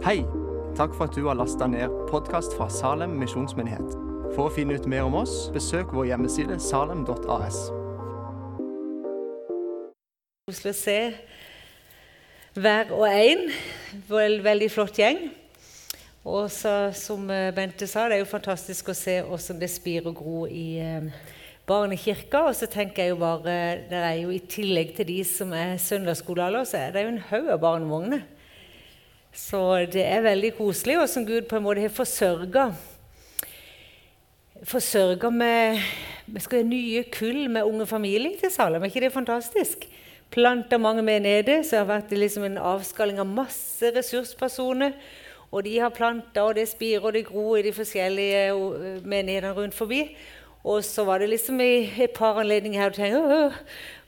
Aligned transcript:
Hei! 0.00 0.22
Takk 0.78 0.94
for 0.96 1.10
at 1.10 1.12
du 1.12 1.26
har 1.26 1.36
lasta 1.36 1.66
ned 1.68 1.92
podkast 2.08 2.54
fra 2.56 2.70
Salem 2.72 3.18
misjonsmyndighet. 3.20 3.90
For 4.32 4.46
å 4.46 4.52
finne 4.54 4.78
ut 4.80 4.86
mer 4.88 5.04
om 5.04 5.18
oss, 5.20 5.50
besøk 5.52 5.92
vår 5.92 6.06
hjemmeside 6.08 6.56
salem.as. 6.64 7.58
Koselig 10.48 10.72
å 10.72 10.78
se 10.78 10.96
hver 12.56 12.94
og 12.96 13.04
en. 13.10 13.44
Vel, 14.08 14.38
veldig 14.48 14.70
flott 14.72 15.02
gjeng. 15.02 15.20
Og 16.24 16.48
så, 16.48 16.74
som 16.96 17.28
eh, 17.28 17.52
Bente 17.52 17.84
sa, 17.84 18.08
det 18.08 18.16
er 18.16 18.24
jo 18.24 18.32
fantastisk 18.32 18.88
å 18.88 18.96
se 18.96 19.20
hvordan 19.28 19.60
det 19.60 19.68
spirer 19.68 20.08
og 20.14 20.16
gror 20.24 20.48
i 20.48 20.66
eh, 20.80 21.12
barnekirka. 21.68 22.46
Og 22.48 22.56
så 22.56 22.72
tenker 22.72 23.04
jeg 23.04 23.18
jo 23.18 23.20
bare, 23.20 23.60
det 23.92 24.00
er 24.00 24.16
jo 24.24 24.32
I 24.32 24.40
tillegg 24.48 24.96
til 24.96 25.12
de 25.12 25.22
som 25.28 25.52
er 25.52 25.76
søndagsskolealder, 25.76 26.64
så 26.72 26.86
er 26.86 26.96
det 26.96 27.04
jo 27.04 27.16
en 27.18 27.24
haug 27.34 27.52
av 27.52 27.66
barnevogner. 27.68 28.28
Så 29.32 29.86
det 29.92 30.02
er 30.04 30.24
veldig 30.26 30.54
koselig, 30.58 30.96
som 31.08 31.26
Gud 31.26 31.46
på 31.48 31.58
en 31.58 31.66
måte 31.66 31.84
har 31.84 31.92
forsørga 31.94 32.70
Forsørga 34.60 35.30
med, 35.32 35.78
med 36.28 36.66
nye 36.68 37.04
kull 37.08 37.46
med 37.48 37.64
unge 37.64 37.86
familier 37.88 38.34
til 38.36 38.50
Salem. 38.52 38.82
Er 38.82 38.90
ikke 38.90 39.00
det 39.06 39.12
fantastisk? 39.14 39.86
Planta 40.30 40.76
mange 40.76 41.02
menigheter, 41.02 41.62
så 41.62 41.70
det 41.70 41.78
har 41.78 41.88
vært 41.88 42.12
liksom 42.12 42.44
en 42.44 42.58
avskalling 42.58 43.22
av 43.22 43.26
masse 43.26 43.88
ressurspersoner. 43.96 44.92
Og 45.50 45.64
de 45.64 45.78
har 45.80 45.90
planta, 45.90 46.44
og 46.44 46.58
det 46.60 46.68
spirer 46.68 47.08
og 47.08 47.16
det 47.16 47.24
gror 47.26 47.56
i 47.56 47.64
de 47.66 47.72
forskjellige 47.72 48.42
eh, 48.52 49.00
menighetene 49.00 49.56
rundt 49.56 49.74
forbi. 49.74 50.04
Og 50.62 50.84
så 50.84 51.06
var 51.08 51.18
det 51.18 51.30
liksom 51.32 51.60
i 51.64 51.88
et 52.04 52.12
par 52.14 52.38
anledninger 52.38 52.82
her 52.82 52.92
du 52.92 52.98
tenker 53.00 53.56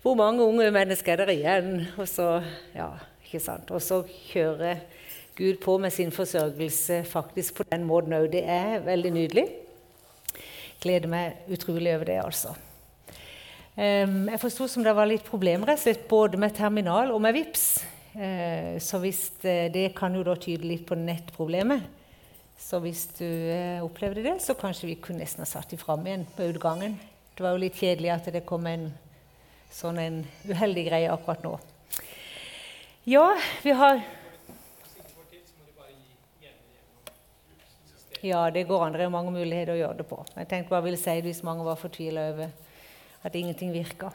Hvor 0.03 0.15
mange 0.15 0.45
unge 0.45 0.71
mennesker 0.71 1.13
er 1.13 1.25
der 1.25 1.33
igjen? 1.33 1.87
Og 1.97 2.09
så, 2.09 2.43
ja, 2.77 2.91
ikke 3.25 3.41
sant? 3.41 3.71
Og 3.71 3.83
så 3.83 4.03
kjører 4.29 4.85
Gud 5.37 5.61
på 5.63 5.79
med 5.81 5.93
sin 5.93 6.13
forsørgelse 6.13 7.05
faktisk 7.09 7.61
på 7.61 7.65
den 7.71 7.87
måten 7.89 8.13
òg. 8.17 8.29
Det 8.35 8.43
er 8.45 8.83
veldig 8.85 9.13
nydelig. 9.15 9.47
Gleder 10.83 11.09
meg 11.09 11.49
utrolig 11.53 11.95
over 11.95 12.11
det, 12.11 12.19
altså. 12.21 12.53
Jeg 13.73 14.41
forsto 14.43 14.67
som 14.69 14.85
det 14.85 14.93
var 14.93 15.09
litt 15.09 15.25
problemer 15.25 15.73
både 16.09 16.37
med 16.37 16.53
terminal 16.53 17.11
og 17.11 17.21
med 17.25 17.33
VIPS. 17.33 17.65
Uh, 18.13 18.77
så 18.77 18.99
hvis 19.01 19.31
det, 19.41 19.73
det, 19.73 19.95
kan 19.97 20.13
jo 20.13 20.23
da 20.23 20.35
tyde 20.37 20.69
litt 20.69 20.85
på 20.85 20.95
nettproblemet. 20.95 21.81
Så 22.61 22.79
hvis 22.85 23.07
du 23.17 23.25
uh, 23.25 23.81
opplevde 23.81 24.23
det, 24.23 24.37
så 24.45 24.53
kanskje 24.53 24.91
vi 24.91 24.99
kunne 25.01 25.25
nesten 25.25 25.41
ha 25.41 25.49
satt 25.49 25.73
dem 25.73 25.81
fram 25.81 26.05
igjen 26.05 26.27
på 26.37 26.51
utgangen. 26.53 26.99
Det 27.33 27.41
var 27.41 27.57
jo 27.57 27.63
litt 27.63 27.79
kjedelig 27.81 28.13
at 28.13 28.29
det 28.35 28.45
kom 28.45 28.69
en 28.69 28.91
sånn 29.73 29.97
en 29.99 30.19
uheldig 30.45 30.85
greie 30.91 31.09
akkurat 31.09 31.41
nå. 31.47 31.55
Ja, 33.09 33.31
vi 33.65 33.73
har 33.73 34.03
Ja, 38.23 38.51
det 38.51 38.69
går 38.69 38.85
an. 38.85 38.93
Det 38.95 39.03
er 39.03 39.11
mange 39.11 39.33
muligheter 39.35 39.75
å 39.75 39.81
gjøre 39.81 39.99
det 39.99 40.05
på. 40.07 40.21
Jeg 40.37 40.47
tenkte 40.47 40.71
bare 40.71 40.79
jeg 40.85 40.93
ville 40.93 41.01
si 41.01 41.15
det 41.19 41.27
hvis 41.27 41.41
mange 41.43 41.65
var 41.67 41.79
fortvila 41.81 42.29
over 42.31 42.53
at 43.27 43.35
ingenting 43.35 43.73
virka. 43.75 44.13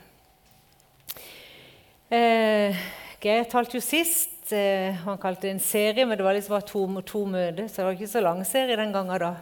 Eh, 2.08 2.78
Geir 3.20 3.50
talte 3.52 3.76
jo 3.76 3.84
sist. 3.84 4.54
Eh, 4.56 4.96
han 5.04 5.20
kalte 5.20 5.50
det 5.50 5.52
en 5.58 5.60
serie, 5.60 6.06
men 6.08 6.16
det 6.16 6.24
var 6.24 6.38
liksom 6.38 6.56
bare 6.56 6.70
to, 6.70 6.86
to 7.04 7.26
møter. 7.28 7.68
Så 7.68 7.82
det 7.82 7.90
var 7.90 7.98
ikke 7.98 8.14
så 8.14 8.24
lang 8.24 8.40
serie 8.48 8.80
den 8.80 8.96
gangen 8.96 9.20
da. 9.26 9.34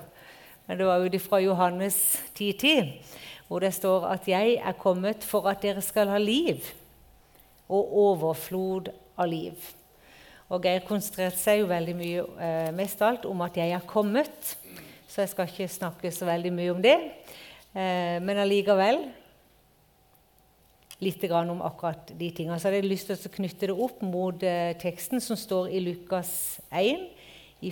Men 0.66 0.82
det 0.82 0.90
var 0.90 1.06
ut 1.06 1.22
fra 1.22 1.44
Johannes 1.46 2.02
10.10, 2.34 2.90
hvor 3.46 3.62
det 3.62 3.74
står 3.74 4.10
at 4.16 4.26
'jeg 4.26 4.58
er 4.66 4.82
kommet 4.82 5.22
for 5.24 5.46
at 5.46 5.62
dere 5.62 5.82
skal 5.82 6.10
ha 6.10 6.18
liv', 6.18 6.74
og 7.70 7.94
overflod 7.94 8.90
av 9.18 9.28
liv. 9.30 9.54
Og 10.54 10.62
Geir 10.62 10.84
konsentrerte 10.86 11.40
seg 11.42 11.64
jo 11.64 11.70
veldig 11.72 11.96
mye 11.98 12.24
eh, 12.38 12.72
mest 12.78 13.02
alt 13.02 13.26
om 13.26 13.40
at 13.46 13.58
jeg 13.58 13.74
er 13.74 13.88
kommet. 13.90 14.56
Så 15.10 15.24
jeg 15.24 15.32
skal 15.32 15.50
ikke 15.50 15.70
snakke 15.72 16.12
så 16.14 16.28
veldig 16.28 16.52
mye 16.54 16.74
om 16.74 16.82
det. 16.84 16.98
Eh, 17.74 18.18
men 18.22 18.42
allikevel 18.44 19.02
litt 21.04 21.24
om 21.32 21.62
akkurat 21.66 22.12
de 22.18 22.30
tingene. 22.32 22.60
Så 22.60 22.70
hadde 22.70 22.80
jeg 22.80 22.90
lyst 22.90 23.10
til 23.10 23.18
å 23.18 23.34
knytte 23.36 23.70
det 23.72 23.76
opp 23.76 24.02
mot 24.06 24.44
eh, 24.44 24.76
teksten 24.80 25.22
som 25.24 25.38
står 25.38 25.74
i 25.74 25.82
Lukas 25.84 26.60
1, 26.72 27.10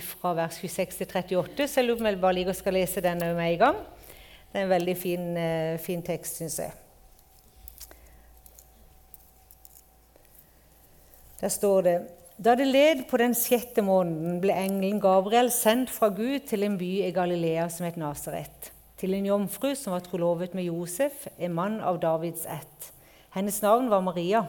fra 0.02 0.32
vers 0.34 0.58
26 0.58 0.96
til 0.98 1.38
38. 1.38 1.68
Så 1.70 1.80
jeg 1.80 1.86
lurer 1.86 2.00
på 2.00 2.04
om 2.04 2.08
jeg 2.10 2.20
bare 2.24 2.36
liker 2.40 2.56
skal 2.58 2.74
lese 2.74 3.04
den 3.04 3.22
med 3.22 3.44
en 3.44 3.60
gang. 3.60 3.78
Det 4.50 4.60
er 4.60 4.66
en 4.66 4.74
veldig 4.74 4.96
fin, 4.98 5.28
eh, 5.38 5.78
fin 5.78 6.02
tekst, 6.02 6.42
syns 6.42 6.58
jeg. 6.58 6.72
Der 11.40 11.52
står 11.52 11.80
det 11.86 11.96
da 12.36 12.56
det 12.58 12.66
led 12.66 13.04
på 13.06 13.18
den 13.20 13.34
sjette 13.38 13.82
måneden, 13.86 14.40
ble 14.42 14.54
engelen 14.58 14.98
Gabriel 14.98 15.52
sendt 15.54 15.92
fra 15.94 16.08
Gud 16.10 16.48
til 16.48 16.66
en 16.66 16.74
by 16.80 16.90
i 17.06 17.12
Galilea 17.14 17.68
som 17.70 17.86
het 17.86 17.98
Nasaret, 18.00 18.72
til 18.98 19.14
en 19.14 19.28
jomfru 19.28 19.70
som 19.78 19.94
var 19.94 20.02
trolovet 20.02 20.56
med 20.58 20.66
Josef, 20.66 21.28
en 21.38 21.54
mann 21.54 21.78
av 21.78 22.00
Davids 22.02 22.42
ett. 22.50 22.90
Hennes 23.36 23.60
navn 23.62 23.86
var 23.90 24.02
Maria. 24.02 24.42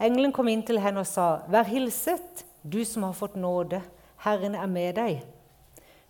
Engelen 0.00 0.36
kom 0.36 0.52
inn 0.52 0.66
til 0.68 0.80
henne 0.84 1.00
og 1.00 1.06
sa, 1.06 1.40
'Vær 1.48 1.64
hilset, 1.64 2.44
du 2.62 2.84
som 2.84 3.02
har 3.02 3.12
fått 3.12 3.36
nåde. 3.36 3.82
Herren 4.16 4.54
er 4.54 4.66
med 4.66 4.94
deg.' 4.94 5.22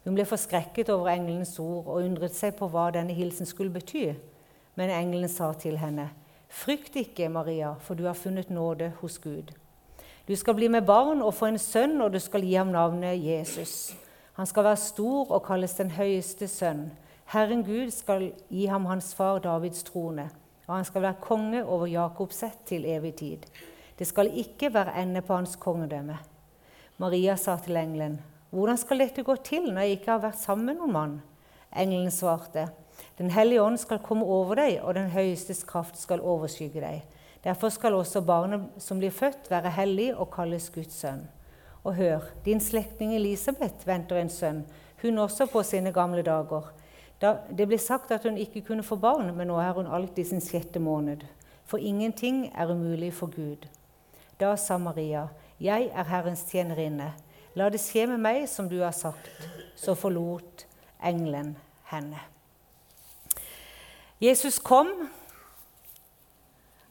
Hun 0.04 0.14
ble 0.14 0.24
forskrekket 0.24 0.88
over 0.88 1.08
engelens 1.08 1.58
ord 1.58 1.86
og 1.86 2.02
undret 2.02 2.34
seg 2.34 2.56
på 2.56 2.66
hva 2.68 2.90
denne 2.90 3.14
hilsen 3.14 3.46
skulle 3.46 3.70
bety. 3.70 4.14
Men 4.74 4.90
engelen 4.90 5.28
sa 5.28 5.52
til 5.52 5.76
henne, 5.76 6.10
'Frykt 6.48 6.96
ikke, 6.96 7.28
Maria, 7.28 7.74
for 7.78 7.94
du 7.94 8.04
har 8.04 8.14
funnet 8.14 8.50
nåde 8.50 8.92
hos 9.00 9.18
Gud.' 9.18 9.61
Du 10.28 10.36
skal 10.36 10.54
bli 10.54 10.68
med 10.68 10.86
barn 10.86 11.22
og 11.22 11.34
få 11.34 11.48
en 11.50 11.58
sønn, 11.58 11.96
og 12.00 12.12
du 12.14 12.20
skal 12.22 12.44
gi 12.46 12.54
ham 12.54 12.70
navnet 12.70 13.18
Jesus. 13.18 13.94
Han 14.38 14.46
skal 14.46 14.64
være 14.64 14.78
stor 14.78 15.32
og 15.34 15.42
kalles 15.46 15.74
den 15.74 15.90
høyeste 15.90 16.46
sønn. 16.48 16.90
Herren 17.32 17.64
Gud 17.66 17.90
skal 17.90 18.28
gi 18.48 18.66
ham 18.70 18.86
hans 18.86 19.14
far 19.18 19.40
Davids 19.42 19.82
trone, 19.82 20.28
og 20.68 20.76
han 20.76 20.86
skal 20.86 21.02
være 21.02 21.20
konge 21.20 21.64
over 21.64 21.90
Jakobs 21.90 22.42
ett 22.46 22.60
til 22.70 22.86
evig 22.86 23.14
tid. 23.18 23.46
Det 23.98 24.06
skal 24.06 24.30
ikke 24.30 24.70
være 24.74 24.94
ende 25.02 25.22
på 25.26 25.34
hans 25.34 25.56
kongedømme. 25.56 26.18
Maria 26.98 27.36
sa 27.36 27.56
til 27.56 27.76
engelen, 27.76 28.20
'Hvordan 28.52 28.76
skal 28.76 28.98
dette 28.98 29.22
gå 29.22 29.36
til 29.36 29.72
når 29.72 29.80
jeg 29.80 29.90
ikke 29.90 30.10
har 30.10 30.18
vært 30.18 30.38
sammen 30.38 30.66
med 30.66 30.74
noen 30.74 30.92
mann?' 30.92 31.22
Engelen 31.76 32.10
svarte, 32.10 32.68
'Den 33.18 33.30
hellige 33.30 33.62
ånd 33.62 33.78
skal 33.78 33.98
komme 33.98 34.24
over 34.24 34.54
deg, 34.54 34.80
og 34.82 34.94
den 34.94 35.10
høyestes 35.10 35.64
kraft 35.64 35.98
skal 35.98 36.20
overskygge 36.20 36.80
deg.' 36.80 37.02
Derfor 37.44 37.68
skal 37.74 37.94
også 37.94 38.20
barnet 38.22 38.68
som 38.78 38.98
blir 38.98 39.10
født, 39.10 39.50
være 39.50 39.70
hellig 39.70 40.12
og 40.14 40.30
kalles 40.30 40.70
Guds 40.70 40.94
sønn. 40.94 41.24
Og 41.84 41.94
hør, 41.94 42.20
din 42.44 42.60
slektning 42.60 43.16
Elisabeth 43.16 43.86
venter 43.86 44.20
en 44.20 44.30
sønn, 44.30 44.64
hun 45.02 45.18
også 45.18 45.46
på 45.50 45.62
sine 45.66 45.92
gamle 45.92 46.22
dager. 46.22 46.70
Da 47.22 47.36
det 47.50 47.66
ble 47.70 47.78
sagt 47.78 48.10
at 48.10 48.22
hun 48.22 48.38
ikke 48.38 48.62
kunne 48.66 48.86
få 48.86 48.96
barn, 48.96 49.34
men 49.34 49.50
nå 49.50 49.58
er 49.58 49.74
hun 49.74 49.90
alt 49.90 50.18
i 50.18 50.24
sin 50.24 50.40
sjette 50.40 50.78
måned. 50.78 51.26
For 51.66 51.78
ingenting 51.78 52.52
er 52.54 52.70
umulig 52.70 53.12
for 53.14 53.26
Gud. 53.26 53.66
Da 54.40 54.56
sa 54.56 54.78
Maria, 54.78 55.28
Jeg 55.60 55.90
er 55.94 56.04
Herrens 56.04 56.42
tjenerinne. 56.50 57.12
La 57.54 57.68
det 57.68 57.80
skje 57.80 58.06
med 58.10 58.18
meg 58.18 58.48
som 58.50 58.68
du 58.68 58.80
har 58.82 58.94
sagt. 58.96 59.30
Så 59.76 59.94
forlot 59.94 60.66
engelen 61.02 61.56
henne. 61.90 62.18
Jesus 64.22 64.58
kom 64.58 64.90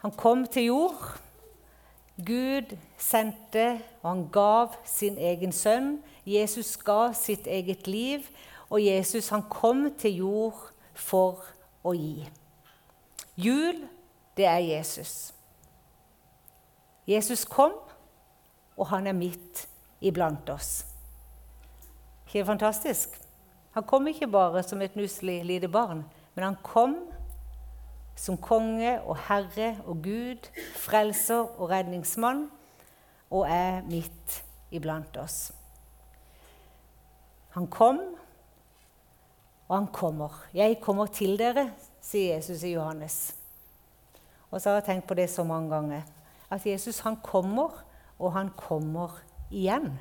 han 0.01 0.11
kom 0.17 0.45
til 0.47 0.65
jord. 0.65 1.17
Gud 2.25 2.75
sendte, 2.97 3.81
og 4.01 4.09
han 4.09 4.23
gav 4.33 4.75
sin 4.85 5.17
egen 5.17 5.53
sønn. 5.53 5.99
Jesus 6.25 6.75
ga 6.77 7.11
sitt 7.17 7.47
eget 7.47 7.87
liv, 7.87 8.25
og 8.69 8.81
Jesus 8.85 9.29
han 9.29 9.43
kom 9.49 9.89
til 9.97 10.21
jord 10.21 10.67
for 10.93 11.45
å 11.85 11.93
gi. 11.97 12.25
Jul, 13.37 13.83
det 14.37 14.45
er 14.45 14.61
Jesus. 14.65 15.33
Jesus 17.07 17.45
kom, 17.45 17.73
og 18.77 18.87
han 18.89 19.07
er 19.07 19.17
midt 19.17 19.65
iblant 20.01 20.49
oss. 20.49 20.85
Ikke 22.27 22.45
fantastisk? 22.45 23.17
Han 23.75 23.83
kom 23.83 24.07
ikke 24.07 24.29
bare 24.31 24.63
som 24.63 24.81
et 24.81 24.95
nusselig 24.95 25.41
lite 25.45 25.69
barn, 25.71 26.05
men 26.35 26.45
han 26.45 26.57
kom 26.63 26.95
som 28.15 28.37
konge 28.37 29.01
og 29.01 29.17
herre 29.27 29.77
og 29.85 30.03
Gud, 30.03 30.49
frelser 30.75 31.59
og 31.59 31.69
redningsmann, 31.69 32.51
og 33.31 33.47
er 33.49 33.81
midt 33.87 34.43
iblant 34.71 35.17
oss. 35.17 35.51
Han 37.49 37.67
kom, 37.67 37.99
og 39.67 39.77
han 39.77 39.87
kommer. 39.87 40.47
'Jeg 40.53 40.79
kommer 40.81 41.05
til 41.05 41.39
dere', 41.39 41.71
sier 42.01 42.35
Jesus 42.35 42.63
i 42.63 42.73
Johannes. 42.73 43.35
Og 44.51 44.61
så 44.61 44.69
har 44.69 44.75
jeg 44.75 44.83
tenkt 44.83 45.07
på 45.07 45.13
det 45.13 45.29
så 45.29 45.43
mange 45.43 45.69
ganger. 45.75 46.01
At 46.49 46.65
Jesus 46.65 46.99
han 46.99 47.15
kommer, 47.23 47.83
og 48.19 48.33
han 48.33 48.49
kommer 48.57 49.21
igjen. 49.51 49.99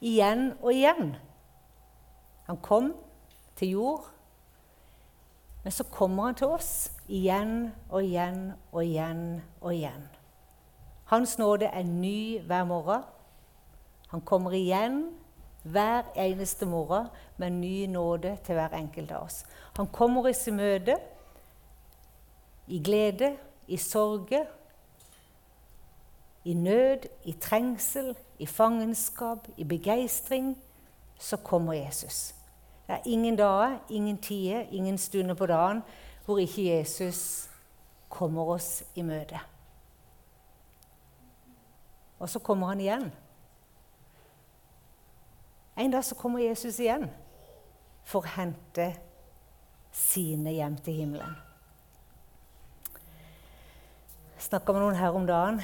Igjen 0.00 0.52
og 0.62 0.72
igjen. 0.72 1.16
Han 2.46 2.56
kom 2.56 2.94
til 3.56 3.68
jord, 3.68 4.04
men 5.64 5.72
så 5.72 5.84
kommer 5.84 6.24
han 6.24 6.34
til 6.34 6.46
oss 6.46 6.97
igjen 7.08 7.72
og 7.88 8.04
igjen 8.04 8.52
og 8.72 8.84
igjen 8.84 9.42
og 9.60 9.74
igjen. 9.74 10.08
Hans 11.08 11.38
nåde 11.38 11.66
er 11.72 11.82
ny 11.82 12.40
hver 12.44 12.64
morgen. 12.68 13.02
Han 14.08 14.20
kommer 14.20 14.52
igjen 14.56 15.06
hver 15.62 16.02
eneste 16.16 16.66
morgen 16.66 17.08
med 17.36 17.50
ny 17.50 17.86
nåde 17.86 18.36
til 18.44 18.54
hver 18.54 18.76
enkelt 18.76 19.12
av 19.12 19.24
oss. 19.24 19.44
Han 19.76 19.88
kommer 19.92 20.28
oss 20.28 20.46
i 20.48 20.54
møte 20.54 20.96
i 22.68 22.82
glede, 22.84 23.36
i 23.66 23.76
sorge, 23.76 24.44
i 26.44 26.54
nød, 26.54 27.08
i 27.24 27.32
trengsel, 27.32 28.16
i 28.38 28.46
fangenskap, 28.46 29.48
i 29.56 29.64
begeistring. 29.64 30.58
Så 31.18 31.36
kommer 31.36 31.72
Jesus. 31.72 32.34
Det 32.86 32.94
er 32.94 33.00
ingen 33.04 33.36
dager, 33.36 33.78
ingen 33.90 34.18
tider, 34.18 34.60
ingen 34.70 34.98
stunder 34.98 35.34
på 35.34 35.46
dagen 35.46 35.82
hvor 36.28 36.36
ikke 36.42 36.76
Jesus 36.76 37.48
kommer 38.12 38.50
oss 38.52 38.82
i 39.00 39.00
møte. 39.00 39.38
Og 42.20 42.28
så 42.28 42.42
kommer 42.44 42.68
han 42.68 42.82
igjen. 42.84 43.06
En 45.80 45.94
dag 45.94 46.04
så 46.04 46.18
kommer 46.20 46.42
Jesus 46.44 46.76
igjen 46.84 47.06
for 48.04 48.20
å 48.20 48.32
hente 48.34 48.90
sine 49.94 50.52
hjem 50.52 50.76
til 50.84 50.98
himmelen. 50.98 51.38
Jeg 54.34 54.50
snakka 54.50 54.74
med 54.76 54.84
noen 54.84 55.00
her 55.00 55.16
om 55.16 55.24
dagen, 55.30 55.62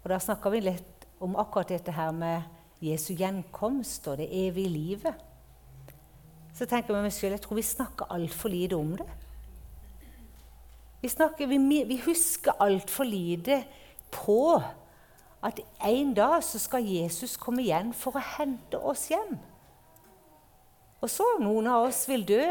og 0.00 0.08
da 0.08 0.22
snakka 0.24 0.54
vi 0.54 0.62
litt 0.70 1.04
om 1.20 1.36
akkurat 1.36 1.68
dette 1.74 1.92
her 1.92 2.16
med 2.16 2.48
Jesu 2.80 3.12
gjenkomst 3.12 4.08
og 4.08 4.22
det 4.24 4.30
evige 4.32 4.72
livet. 4.72 5.20
Så 6.52 6.66
tenker 6.68 6.94
jeg 6.94 7.04
meg 7.06 7.14
selv, 7.16 7.36
jeg 7.36 7.44
tror 7.44 7.58
vi 7.58 7.64
snakker 7.66 8.12
altfor 8.12 8.52
lite 8.52 8.76
om 8.76 8.92
det. 8.98 9.08
Vi, 11.02 11.08
snakker, 11.10 11.48
vi, 11.50 11.58
vi 11.88 11.98
husker 12.04 12.60
altfor 12.62 13.08
lite 13.08 13.62
på 14.12 14.60
at 15.42 15.58
en 15.88 16.12
dag 16.14 16.42
så 16.44 16.60
skal 16.62 16.86
Jesus 16.86 17.34
komme 17.40 17.64
igjen 17.64 17.90
for 17.96 18.14
å 18.14 18.26
hente 18.36 18.78
oss 18.78 19.08
hjem. 19.10 19.34
Og 21.02 21.10
så 21.10 21.26
noen 21.42 21.66
av 21.66 21.88
oss 21.88 22.04
vil 22.06 22.22
dø 22.28 22.44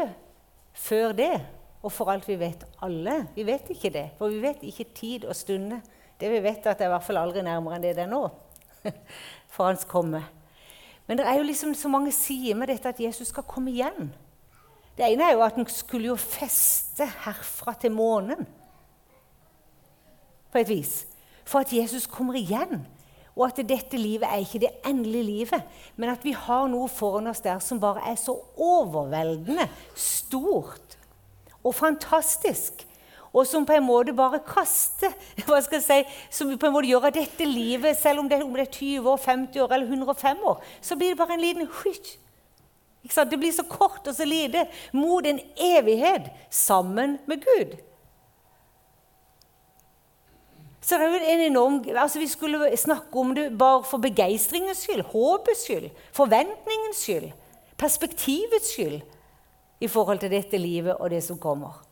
før 0.76 1.16
det. 1.16 1.34
Og 1.82 1.90
for 1.90 2.12
alt 2.12 2.28
vi 2.28 2.36
vet, 2.38 2.66
alle. 2.84 3.22
Vi 3.34 3.46
vet 3.46 3.72
ikke 3.72 3.90
det, 3.94 4.04
for 4.18 4.30
vi 4.30 4.42
vet 4.44 4.60
ikke 4.66 4.92
tid 4.94 5.24
og 5.24 5.34
stunde. 5.34 5.80
Det 6.20 6.28
vi 6.30 6.42
vet, 6.44 6.60
er 6.60 6.74
at 6.74 6.78
det 6.78 6.86
er 6.86 6.92
i 6.92 6.94
hvert 6.94 7.06
fall 7.06 7.18
aldri 7.18 7.42
nærmere 7.42 7.78
enn 7.78 7.86
det 7.86 7.96
det 7.96 8.04
er 8.04 8.12
nå. 8.12 8.26
For 9.52 9.66
hans 9.66 9.82
komme. 9.88 10.20
Men 11.06 11.18
det 11.18 11.26
er 11.26 11.38
jo 11.38 11.46
liksom 11.46 11.74
så 11.74 11.90
mange 11.90 12.12
sider 12.12 12.54
med 12.54 12.70
dette 12.70 12.88
at 12.88 13.00
Jesus 13.00 13.28
skal 13.28 13.46
komme 13.48 13.72
igjen. 13.72 14.12
Det 14.96 15.06
ene 15.08 15.24
er 15.24 15.36
jo 15.36 15.44
at 15.44 15.56
han 15.56 15.68
skulle 15.72 16.12
jo 16.12 16.16
feste 16.20 17.06
herfra 17.24 17.74
til 17.80 17.94
månen. 17.94 18.46
På 20.52 20.60
et 20.60 20.68
vis 20.68 21.06
for 21.44 21.64
at 21.64 21.72
Jesus 21.72 22.06
kommer 22.06 22.36
igjen. 22.38 22.86
Og 23.36 23.46
at 23.46 23.62
dette 23.68 23.96
livet 23.96 24.28
er 24.28 24.42
ikke 24.44 24.60
det 24.60 24.74
endelige 24.86 25.24
livet, 25.24 25.62
men 25.96 26.12
at 26.12 26.24
vi 26.24 26.34
har 26.36 26.66
noe 26.68 26.88
foran 26.92 27.30
oss 27.30 27.40
der 27.40 27.62
som 27.64 27.80
bare 27.80 28.04
er 28.10 28.18
så 28.20 28.34
overveldende 28.60 29.64
stort 29.96 30.98
og 31.62 31.74
fantastisk. 31.74 32.84
Og 33.32 33.46
som 33.48 33.64
på 33.66 33.72
en 33.72 33.86
måte 33.86 34.12
bare 34.16 34.42
kaster 34.44 35.14
hva 35.46 35.60
skal 35.64 35.78
jeg 35.78 35.86
si, 35.86 36.16
Som 36.30 36.52
på 36.58 36.68
en 36.68 36.74
måte 36.74 36.90
gjør 36.90 37.08
at 37.08 37.16
dette 37.16 37.46
livet, 37.48 37.96
selv 37.96 38.20
om 38.20 38.28
det, 38.28 38.42
om 38.44 38.52
det 38.56 38.66
er 38.66 38.74
20 38.74 39.08
år, 39.14 39.22
50 39.24 39.64
år 39.64 39.76
eller 39.76 39.86
105 39.86 40.44
år, 40.52 40.66
så 40.80 40.96
blir 40.96 41.14
det 41.14 41.20
bare 41.22 41.38
en 41.38 41.46
liten 41.46 41.70
hysj. 41.82 42.18
Det 43.02 43.38
blir 43.38 43.52
så 43.52 43.64
kort 43.66 44.06
og 44.06 44.14
så 44.14 44.24
lite 44.24 44.68
mot 44.94 45.26
en 45.26 45.40
evighet 45.58 46.28
sammen 46.50 47.18
med 47.26 47.42
Gud. 47.42 47.72
Så 50.82 50.98
det 50.98 51.06
er 51.06 51.14
jo 51.14 51.32
en 51.32 51.40
enorm, 51.40 51.84
altså 51.96 52.18
Vi 52.18 52.26
skulle 52.26 52.76
snakke 52.76 53.18
om 53.18 53.34
det 53.34 53.58
bare 53.58 53.84
for 53.84 53.98
begeistringens 53.98 54.82
skyld, 54.82 55.02
håpets 55.12 55.64
skyld, 55.64 55.90
forventningens 56.12 57.02
skyld, 57.02 57.30
perspektivets 57.78 58.74
skyld 58.74 59.00
i 59.80 59.88
forhold 59.88 60.18
til 60.18 60.30
dette 60.30 60.58
livet 60.58 60.96
og 60.96 61.10
det 61.10 61.22
som 61.24 61.38
kommer. 61.38 61.82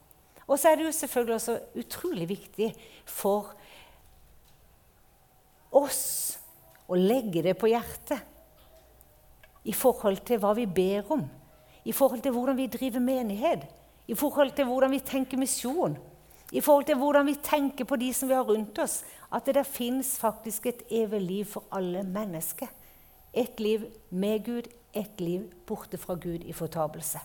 Og 0.51 0.59
så 0.59 0.71
er 0.71 0.79
det 0.79 0.89
jo 0.89 0.97
selvfølgelig 0.99 1.37
også 1.37 1.57
utrolig 1.79 2.27
viktig 2.33 2.73
for 3.07 3.53
oss 5.79 6.03
å 6.91 6.99
legge 6.99 7.45
det 7.47 7.55
på 7.59 7.71
hjertet 7.71 8.27
i 9.71 9.75
forhold 9.77 10.25
til 10.27 10.41
hva 10.43 10.51
vi 10.59 10.67
ber 10.67 11.13
om, 11.15 11.23
i 11.87 11.95
forhold 11.95 12.25
til 12.25 12.35
hvordan 12.35 12.59
vi 12.59 12.67
driver 12.73 13.03
menighet, 13.05 13.63
i 14.11 14.17
forhold 14.19 14.51
til 14.57 14.67
hvordan 14.67 14.91
vi 14.91 15.05
tenker 15.07 15.39
misjon 15.39 15.95
i 16.51 16.61
forhold 16.61 16.85
til 16.89 16.99
hvordan 16.99 17.27
vi 17.27 17.37
tenker 17.43 17.87
på 17.87 17.97
de 17.97 18.11
som 18.15 18.29
vi 18.29 18.35
har 18.35 18.47
rundt 18.47 18.79
oss, 18.83 19.01
at 19.31 19.47
det 19.47 19.55
der 19.55 19.67
fins 19.67 20.17
faktisk 20.19 20.67
et 20.67 20.83
evig 20.91 21.21
liv 21.23 21.45
for 21.45 21.65
alle 21.71 22.03
mennesker. 22.03 22.67
Et 23.33 23.61
liv 23.61 23.87
med 24.11 24.45
Gud, 24.45 24.67
et 24.95 25.21
liv 25.21 25.47
borte 25.67 25.99
fra 25.99 26.15
Gud 26.15 26.43
i 26.43 26.53
fortapelse. 26.53 27.21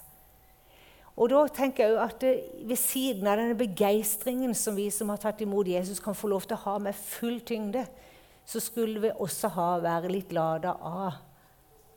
Og 1.15 1.29
da 1.31 1.45
tenker 1.47 1.88
jeg 1.88 2.00
at 2.03 2.17
det, 2.19 2.33
Ved 2.67 2.79
siden 2.79 3.27
av 3.27 3.39
denne 3.39 3.56
begeistringen 3.56 4.56
som 4.57 4.75
vi 4.75 4.89
som 4.91 5.12
har 5.13 5.21
tatt 5.21 5.41
imot 5.45 5.67
Jesus, 5.69 6.01
kan 6.03 6.17
få 6.17 6.27
lov 6.31 6.44
til 6.44 6.57
å 6.57 6.63
ha 6.65 6.75
med 6.81 6.97
full 6.97 7.39
tyngde, 7.45 7.85
så 8.45 8.59
skulle 8.62 9.01
vi 9.01 9.13
også 9.13 9.50
ha, 9.56 9.69
være 9.81 10.12
litt 10.12 10.33
lada 10.35 10.75
av. 10.81 11.21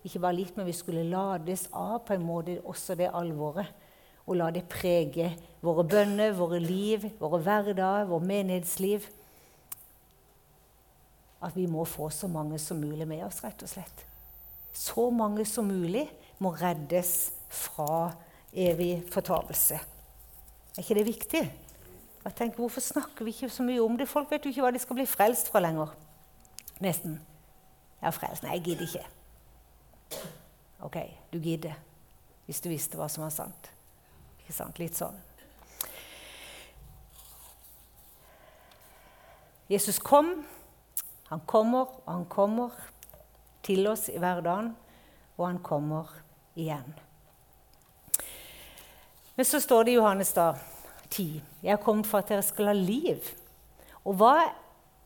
Ikke 0.07 0.23
bare 0.23 0.39
litt, 0.39 0.55
men 0.57 0.69
vi 0.69 0.77
skulle 0.77 1.09
lades 1.09 1.67
av 1.77 1.99
på 2.07 2.15
en 2.15 2.25
måte 2.25 2.61
også 2.65 2.97
det 2.97 3.11
alvoret 3.13 3.87
og 4.29 4.37
la 4.37 4.51
det 4.53 4.67
prege 4.69 5.31
våre 5.65 5.87
bønner, 5.89 6.35
våre 6.37 6.61
liv, 6.61 7.07
våre 7.21 7.41
hverdager, 7.41 8.09
vår 8.11 8.27
menighetsliv. 8.29 9.07
At 11.41 11.57
vi 11.57 11.65
må 11.71 11.87
få 11.89 12.11
så 12.13 12.29
mange 12.29 12.59
som 12.61 12.81
mulig 12.81 13.07
med 13.09 13.25
oss, 13.25 13.41
rett 13.45 13.65
og 13.65 13.71
slett. 13.71 14.05
Så 14.73 15.09
mange 15.11 15.47
som 15.49 15.67
mulig 15.69 16.05
må 16.45 16.53
reddes 16.61 17.33
fra 17.49 18.13
evig 18.59 19.05
fortapelse. 19.13 19.79
Er 20.75 20.83
ikke 20.83 20.99
det 20.99 21.07
viktig? 21.07 21.43
Jeg 22.25 22.35
tenker, 22.35 22.57
Hvorfor 22.57 22.81
snakker 22.81 23.25
vi 23.25 23.31
ikke 23.31 23.49
så 23.49 23.63
mye 23.63 23.83
om 23.83 23.97
det? 23.99 24.09
Folk 24.09 24.31
vet 24.31 24.45
jo 24.45 24.51
ikke 24.53 24.63
hva 24.67 24.73
de 24.75 24.83
skal 24.83 24.99
bli 24.99 25.07
frelst 25.07 25.49
fra 25.53 25.63
lenger. 25.63 25.95
Nesten. 26.81 27.21
Er 28.03 28.11
frelst. 28.11 28.43
Nei, 28.43 28.59
jeg 28.59 28.65
gidder 28.65 28.87
ikke. 28.87 29.07
Ok, 30.81 30.99
du 31.33 31.39
gidder. 31.43 31.75
Hvis 32.47 32.61
du 32.61 32.69
visste 32.69 32.99
hva 32.99 33.09
som 33.11 33.25
var 33.25 33.33
sant. 33.35 33.73
Ikke 34.41 34.55
sant? 34.57 34.79
Litt 34.79 34.99
sånn. 34.99 35.17
Jesus 39.69 39.99
kom. 39.99 40.45
Han 41.29 41.43
kommer, 41.47 41.91
og 42.07 42.13
han 42.13 42.25
kommer 42.33 42.77
til 43.63 43.85
oss 43.91 44.07
i 44.09 44.17
hverdagen, 44.17 44.73
og 45.37 45.45
han 45.45 45.59
kommer 45.61 46.09
igjen. 46.57 46.95
Men 49.39 49.47
så 49.47 49.61
står 49.63 49.85
det 49.85 49.93
i 49.93 49.95
Johannes 49.95 50.33
da, 50.35 50.49
10.: 51.11 51.43
Jeg 51.63 51.73
er 51.73 51.83
kommet 51.83 52.07
for 52.07 52.19
at 52.19 52.29
dere 52.29 52.43
skal 52.43 52.73
ha 52.73 52.73
liv. 52.75 53.23
Og 54.03 54.17
hva 54.19 54.33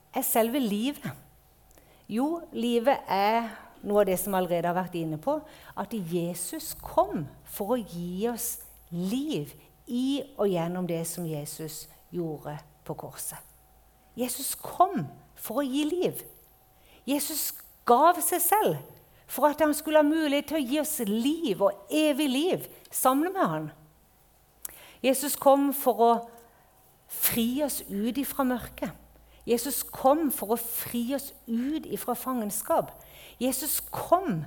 er 0.09 0.25
selve 0.25 0.57
livet? 0.59 1.05
Jo, 2.09 2.41
livet 2.51 3.05
er 3.05 3.51
noe 3.85 4.01
av 4.01 4.07
det 4.09 4.15
som 4.17 4.33
allerede 4.33 4.71
har 4.71 4.73
vært 4.73 4.97
inne 4.97 5.19
på, 5.21 5.35
at 5.77 5.93
Jesus 5.93 6.71
kom 6.81 7.27
for 7.45 7.75
å 7.75 7.77
gi 7.77 8.25
oss 8.31 8.63
liv 8.89 9.53
i 9.85 10.23
og 10.33 10.49
gjennom 10.49 10.89
det 10.89 11.03
som 11.07 11.29
Jesus 11.29 11.83
gjorde 12.09 12.55
på 12.89 12.97
korset. 13.03 13.37
Jesus 14.17 14.55
kom 14.57 15.05
for 15.37 15.61
å 15.61 15.67
gi 15.67 15.85
liv. 15.91 16.25
Jesus 17.05 17.51
gav 17.85 18.17
seg 18.25 18.41
selv 18.41 18.81
for 19.29 19.51
at 19.51 19.61
han 19.61 19.77
skulle 19.77 20.01
ha 20.01 20.09
mulighet 20.09 20.49
til 20.49 20.57
å 20.57 20.65
gi 20.65 20.81
oss 20.81 20.97
liv 21.05 21.61
og 21.61 21.85
evig 21.93 22.29
liv 22.33 22.67
sammen 22.89 23.29
med 23.29 23.49
han. 23.55 23.71
Jesus 25.03 25.35
kom 25.35 25.71
for 25.75 26.03
å 26.03 26.11
fri 27.11 27.61
oss 27.65 27.81
ut 27.89 28.17
ifra 28.17 28.45
mørket. 28.47 28.91
Jesus 29.45 29.81
kom 29.83 30.29
for 30.31 30.55
å 30.55 30.59
fri 30.59 31.09
oss 31.15 31.33
ut 31.47 31.85
ifra 31.85 32.15
fangenskap. 32.15 32.93
Jesus 33.39 33.81
kom 33.91 34.45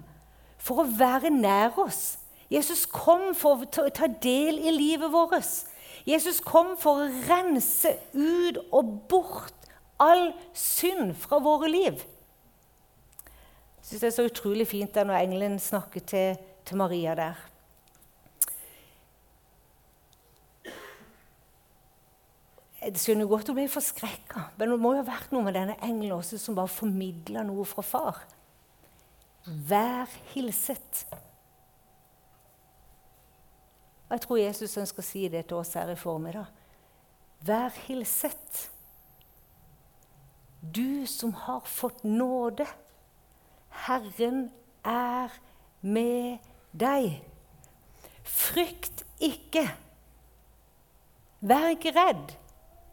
for 0.57 0.81
å 0.83 0.91
være 0.97 1.31
nær 1.31 1.77
oss 1.83 2.17
Jesus 2.51 2.85
kom 2.87 3.33
for 3.35 3.65
å 3.67 3.89
ta 3.91 4.07
del 4.23 4.61
i 4.63 4.75
livet 4.75 5.11
vårt. 5.11 5.49
Jesus 6.07 6.39
kom 6.45 6.77
for 6.79 7.03
å 7.03 7.09
rense 7.27 7.97
ut 8.15 8.61
og 8.71 8.93
bort 9.11 9.55
all 9.99 10.31
synd 10.55 11.17
fra 11.19 11.41
våre 11.43 11.71
liv. 11.71 12.05
Jeg 13.81 13.89
syns 13.89 14.03
det 14.03 14.09
er 14.11 14.17
så 14.19 14.29
utrolig 14.29 14.67
fint 14.71 14.95
der 14.95 15.07
når 15.07 15.25
engelen 15.25 15.59
snakker 15.63 16.03
til, 16.07 16.39
til 16.67 16.79
Maria 16.79 17.15
der. 17.19 17.39
Jeg 22.87 23.19
jo 23.19 23.27
godt 23.27 23.49
hun 23.51 23.57
ble 23.59 23.67
forskrekka, 23.67 24.41
men 24.59 24.71
det 24.71 24.79
må 24.79 24.93
jo 24.95 25.01
ha 25.01 25.07
vært 25.09 25.33
noe 25.35 25.43
med 25.43 25.57
denne 25.59 25.75
engelen 25.83 26.21
også 26.21 26.39
som 26.39 26.55
bare 26.55 26.71
formidla 26.71 27.43
noe 27.43 27.65
fra 27.67 27.83
far. 27.83 28.21
Vær 29.47 30.13
hilset. 30.31 31.01
Og 34.07 34.15
jeg 34.15 34.23
tror 34.23 34.39
Jesus 34.39 34.79
ønsker 34.79 35.03
å 35.03 35.09
si 35.09 35.25
det 35.33 35.43
til 35.49 35.59
oss 35.59 35.75
her 35.75 35.91
i 35.91 35.99
formiddag. 35.99 36.47
Vær 37.47 37.75
hilset, 37.89 38.63
du 40.63 41.07
som 41.11 41.35
har 41.43 41.67
fått 41.67 42.07
nåde. 42.07 42.69
Herren 43.87 44.47
er 44.87 45.35
med 45.83 46.39
deg. 46.71 47.19
Frykt 48.23 49.03
ikke. 49.19 49.67
Vær 51.43 51.73
ikke 51.75 51.95
redd. 51.99 52.37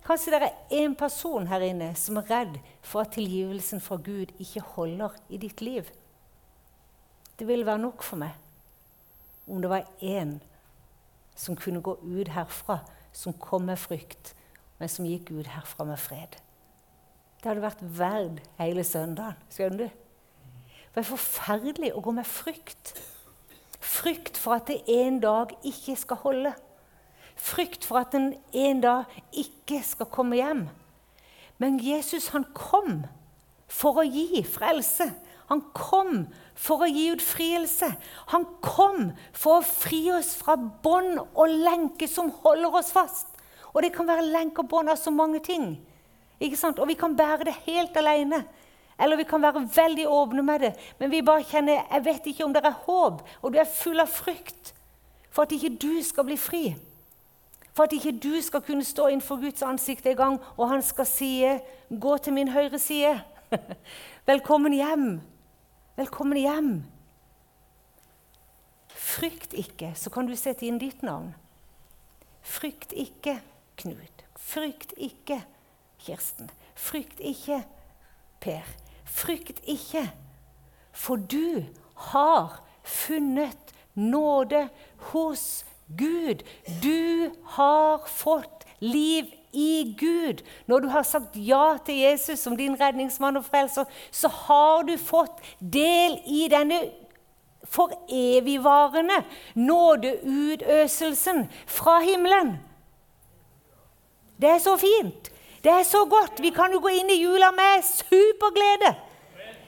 Kanskje 0.03 0.33
det 0.33 0.39
er 0.43 0.79
én 0.83 0.95
person 1.00 1.48
her 1.48 1.63
inne 1.63 1.93
som 1.95 2.17
er 2.19 2.27
redd 2.27 2.57
for 2.83 3.05
at 3.05 3.13
tilgivelsen 3.15 3.79
fra 3.83 3.95
Gud 4.03 4.33
ikke 4.36 4.63
holder 4.75 5.15
i 5.29 5.39
ditt 5.39 5.62
liv. 5.63 5.88
Det 7.39 7.48
ville 7.48 7.65
være 7.65 7.81
nok 7.86 8.03
for 8.03 8.19
meg 8.19 8.39
om 9.48 9.62
det 9.63 9.69
var 9.72 9.88
én 10.00 10.38
som 11.36 11.55
kunne 11.55 11.81
gå 11.83 11.95
ut 12.00 12.29
herfra, 12.31 12.79
som 13.12 13.33
kom 13.33 13.65
med 13.67 13.79
frykt, 13.79 14.33
men 14.79 14.89
som 14.89 15.07
gikk 15.07 15.31
ut 15.33 15.50
herfra 15.51 15.86
med 15.88 16.00
fred. 16.00 16.38
Det 17.41 17.50
hadde 17.50 17.63
vært 17.63 17.83
verd 17.98 18.39
hele 18.60 18.86
søndagen. 18.88 19.39
Skjønner 19.51 19.83
du? 19.83 20.03
Det 20.93 21.01
er 21.01 21.10
forferdelig 21.10 21.89
å 21.95 22.03
gå 22.05 22.13
med 22.15 22.27
frykt. 22.29 22.93
Frykt 23.83 24.38
for 24.39 24.60
at 24.60 24.69
det 24.69 24.83
en 24.88 25.19
dag 25.24 25.51
ikke 25.65 25.98
skal 26.00 26.22
holde. 26.24 26.53
Frykt 27.43 27.83
for 27.83 28.00
at 28.00 28.15
en 28.15 28.33
en 28.53 28.81
dag 28.83 29.19
ikke 29.35 29.81
skal 29.83 30.07
komme 30.12 30.39
hjem. 30.39 30.67
Men 31.59 31.79
Jesus 31.83 32.29
han 32.31 32.45
kom 32.55 33.03
for 33.67 34.00
å 34.00 34.07
gi 34.07 34.43
frelse. 34.47 35.09
Han 35.50 35.62
kom 35.75 36.25
for 36.55 36.85
å 36.85 36.89
gi 36.89 37.09
utfrielse. 37.12 37.89
Han 38.31 38.45
kom 38.63 39.12
for 39.35 39.59
å 39.59 39.67
fri 39.67 40.05
oss 40.15 40.31
fra 40.39 40.55
bånd 40.55 41.19
og 41.19 41.51
lenker 41.67 42.07
som 42.07 42.31
holder 42.43 42.79
oss 42.79 42.93
fast. 42.95 43.27
Og 43.73 43.83
det 43.83 43.91
kan 43.95 44.07
være 44.07 44.29
lenker 44.29 44.63
og 44.63 44.71
bånd 44.71 44.93
av 44.93 45.01
så 45.01 45.12
mange 45.12 45.41
ting. 45.43 45.75
Ikke 46.39 46.59
sant? 46.59 46.79
Og 46.79 46.88
vi 46.88 46.97
kan 47.00 47.15
bære 47.17 47.50
det 47.50 47.57
helt 47.65 47.97
alene. 48.00 48.43
Eller 49.00 49.19
vi 49.19 49.27
kan 49.27 49.41
være 49.41 49.65
veldig 49.75 50.07
åpne 50.07 50.43
med 50.45 50.62
det, 50.62 50.71
men 51.00 51.09
vi 51.12 51.23
bare 51.25 51.43
kjenner 51.50 51.81
jeg 51.81 52.03
vet 52.05 52.27
ikke 52.29 52.45
om 52.45 52.53
det 52.53 52.62
er 52.62 52.75
håp, 52.85 53.23
og 53.41 53.53
du 53.53 53.57
er 53.57 53.65
full 53.65 54.00
av 54.00 54.12
frykt 54.12 54.69
for 55.33 55.47
at 55.47 55.55
ikke 55.55 55.73
du 55.81 55.97
skal 56.05 56.27
bli 56.27 56.38
fri. 56.38 56.62
For 57.74 57.84
at 57.84 57.94
ikke 57.94 58.20
du 58.24 58.42
skal 58.42 58.62
kunne 58.62 58.84
stå 58.84 59.08
innenfor 59.08 59.42
Guds 59.42 59.62
ansikt 59.62 60.06
en 60.06 60.18
gang, 60.18 60.42
og 60.58 60.70
han 60.70 60.82
skal 60.82 61.06
si 61.06 61.44
'Gå 62.00 62.18
til 62.18 62.34
min 62.34 62.48
høyre 62.48 62.80
side'. 62.80 63.20
Velkommen 64.25 64.74
hjem. 64.74 65.22
Velkommen 65.96 66.38
hjem. 66.38 66.84
Frykt 68.88 69.53
ikke, 69.53 69.92
så 69.96 70.10
kan 70.10 70.27
du 70.27 70.36
sette 70.36 70.65
inn 70.65 70.77
ditt 70.77 71.03
navn. 71.03 71.36
Frykt 72.42 72.94
ikke, 72.94 73.42
Knut. 73.77 74.25
Frykt 74.36 74.94
ikke, 74.98 75.44
Kirsten. 76.00 76.50
Frykt 76.75 77.20
ikke, 77.20 77.63
Per. 78.42 78.63
Frykt 79.06 79.60
ikke, 79.63 80.12
for 80.92 81.15
du 81.15 81.65
har 81.96 82.63
funnet 82.84 83.74
nåde 83.96 84.70
hos 84.98 85.63
Gud. 85.63 85.73
Du 85.87 87.31
har 87.43 88.07
fått 88.07 88.65
liv 88.79 89.25
i 89.53 89.95
Gud. 89.99 90.41
Når 90.65 90.79
du 90.79 90.87
har 90.87 91.03
sagt 91.03 91.35
ja 91.35 91.77
til 91.85 91.95
Jesus 92.01 92.39
som 92.39 92.57
din 92.57 92.75
redningsmann 92.79 93.37
og 93.37 93.45
frelser, 93.45 93.85
så 94.11 94.27
har 94.27 94.83
du 94.87 94.97
fått 94.97 95.41
del 95.59 96.17
i 96.25 96.47
denne 96.51 96.81
for 97.63 97.93
evigvarende 98.11 99.23
nådeutøselsen 99.55 101.45
fra 101.67 101.99
himmelen. 102.03 102.57
Det 104.41 104.49
er 104.49 104.59
så 104.59 104.75
fint. 104.77 105.31
Det 105.63 105.71
er 105.71 105.83
så 105.83 106.05
godt. 106.05 106.41
Vi 106.41 106.49
kan 106.49 106.73
jo 106.73 106.81
gå 106.83 106.91
inn 106.91 107.09
i 107.13 107.21
jula 107.21 107.51
med 107.55 107.85
superglede. 107.87 108.95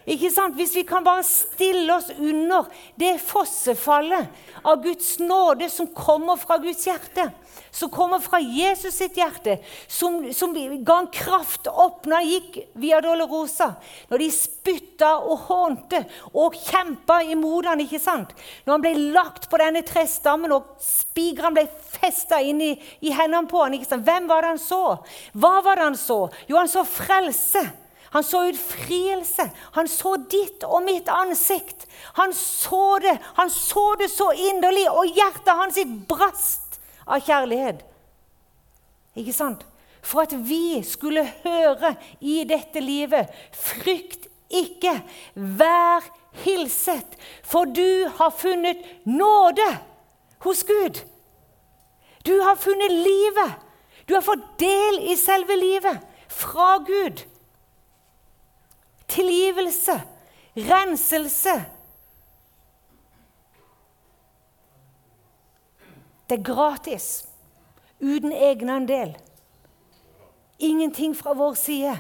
Ikke 0.05 0.29
sant? 0.29 0.53
Hvis 0.53 0.75
vi 0.77 0.83
kan 0.85 1.03
bare 1.05 1.23
stille 1.25 1.89
oss 1.95 2.11
under 2.13 2.67
det 2.99 3.15
fossefallet 3.25 4.61
av 4.61 4.83
Guds 4.83 5.15
nåde 5.17 5.65
som 5.73 5.87
kommer 5.97 6.37
fra 6.37 6.59
Guds 6.61 6.83
hjerte, 6.85 7.31
som 7.73 7.89
kommer 7.89 8.21
fra 8.21 8.37
Jesus 8.39 8.93
sitt 8.95 9.17
hjerte, 9.17 9.57
som, 9.87 10.19
som 10.33 10.53
ga 10.53 10.97
en 11.01 11.09
kraft 11.11 11.65
opp 11.71 12.05
når 12.05 12.21
han 12.21 12.29
gikk 12.29 12.59
via 12.79 12.99
Dolorosa, 13.01 13.71
når 14.11 14.21
de 14.21 14.27
spytta 14.35 15.09
og 15.25 15.47
hånte 15.47 16.03
og 16.33 16.53
kjempa 16.67 17.23
imot 17.25 17.71
han, 17.71 17.81
ikke 17.81 18.01
sant? 18.03 18.35
Når 18.67 18.75
han 18.75 18.85
ble 18.85 18.93
lagt 19.15 19.49
på 19.49 19.59
denne 19.61 19.81
trestammen 19.87 20.53
og 20.53 20.75
spigeren 20.85 21.57
ble 21.57 21.65
festa 21.95 22.39
inn 22.45 22.61
i, 22.61 22.75
i 23.01 23.15
hendene 23.15 23.49
på 23.49 23.63
han, 23.63 23.73
ikke 23.73 23.89
sant? 23.89 24.05
Hvem 24.05 24.29
var 24.29 24.45
det 24.45 24.53
han 24.53 24.61
så? 24.61 24.83
Hva 25.33 25.55
var 25.65 25.81
det 25.81 25.89
han 25.89 25.99
så? 25.99 26.19
Jo, 26.45 26.59
han 26.61 26.71
så 26.71 26.85
frelse. 26.85 27.65
Han 28.13 28.23
så 28.23 28.43
utfrielse. 28.49 29.49
Han 29.71 29.87
så 29.87 30.15
ditt 30.31 30.63
og 30.63 30.83
mitt 30.85 31.09
ansikt. 31.09 31.87
Han 32.13 32.33
så 32.33 32.99
det 33.03 33.17
Han 33.35 33.49
så 33.49 33.95
det 33.99 34.09
så 34.11 34.31
inderlig, 34.31 34.89
og 34.89 35.05
hjertet 35.05 35.55
hans 35.55 35.79
brast 36.07 36.79
av 37.07 37.21
kjærlighet. 37.25 37.81
Ikke 39.15 39.33
sant? 39.33 39.65
For 40.05 40.21
at 40.21 40.35
vi 40.47 40.83
skulle 40.85 41.25
høre 41.43 41.95
i 42.21 42.43
dette 42.45 42.79
livet 42.83 43.31
Frykt 43.57 44.27
ikke, 44.53 44.99
vær 45.33 46.05
hilset, 46.45 47.15
for 47.43 47.65
du 47.65 48.05
har 48.19 48.29
funnet 48.29 48.77
nåde 49.09 49.65
hos 50.45 50.61
Gud. 50.63 51.01
Du 52.25 52.35
har 52.41 52.55
funnet 52.55 52.91
livet. 52.91 53.55
Du 54.05 54.13
har 54.13 54.21
fått 54.21 54.45
del 54.61 54.99
i 55.09 55.15
selve 55.17 55.57
livet 55.57 55.97
fra 56.29 56.77
Gud 56.85 57.25
tilgivelse, 59.15 59.95
renselse. 60.57 61.55
Det 66.29 66.39
er 66.39 66.43
gratis, 66.43 67.27
uten 68.01 68.31
egenandel. 68.31 69.15
Ingenting 70.59 71.15
fra 71.15 71.33
vår 71.33 71.53
side. 71.53 71.99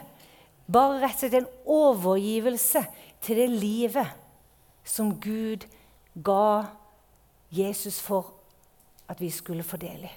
Bare 0.71 0.99
rett 1.03 1.13
og 1.13 1.19
slett 1.19 1.35
en 1.37 1.51
overgivelse 1.65 2.81
til 3.21 3.37
det 3.37 3.49
livet 3.49 4.07
som 4.85 5.11
Gud 5.21 5.67
ga 6.25 6.65
Jesus 7.53 7.99
for 8.01 8.33
at 9.09 9.21
vi 9.21 9.29
skulle 9.29 9.63
få 9.63 9.77
del 9.77 10.07
i. 10.07 10.13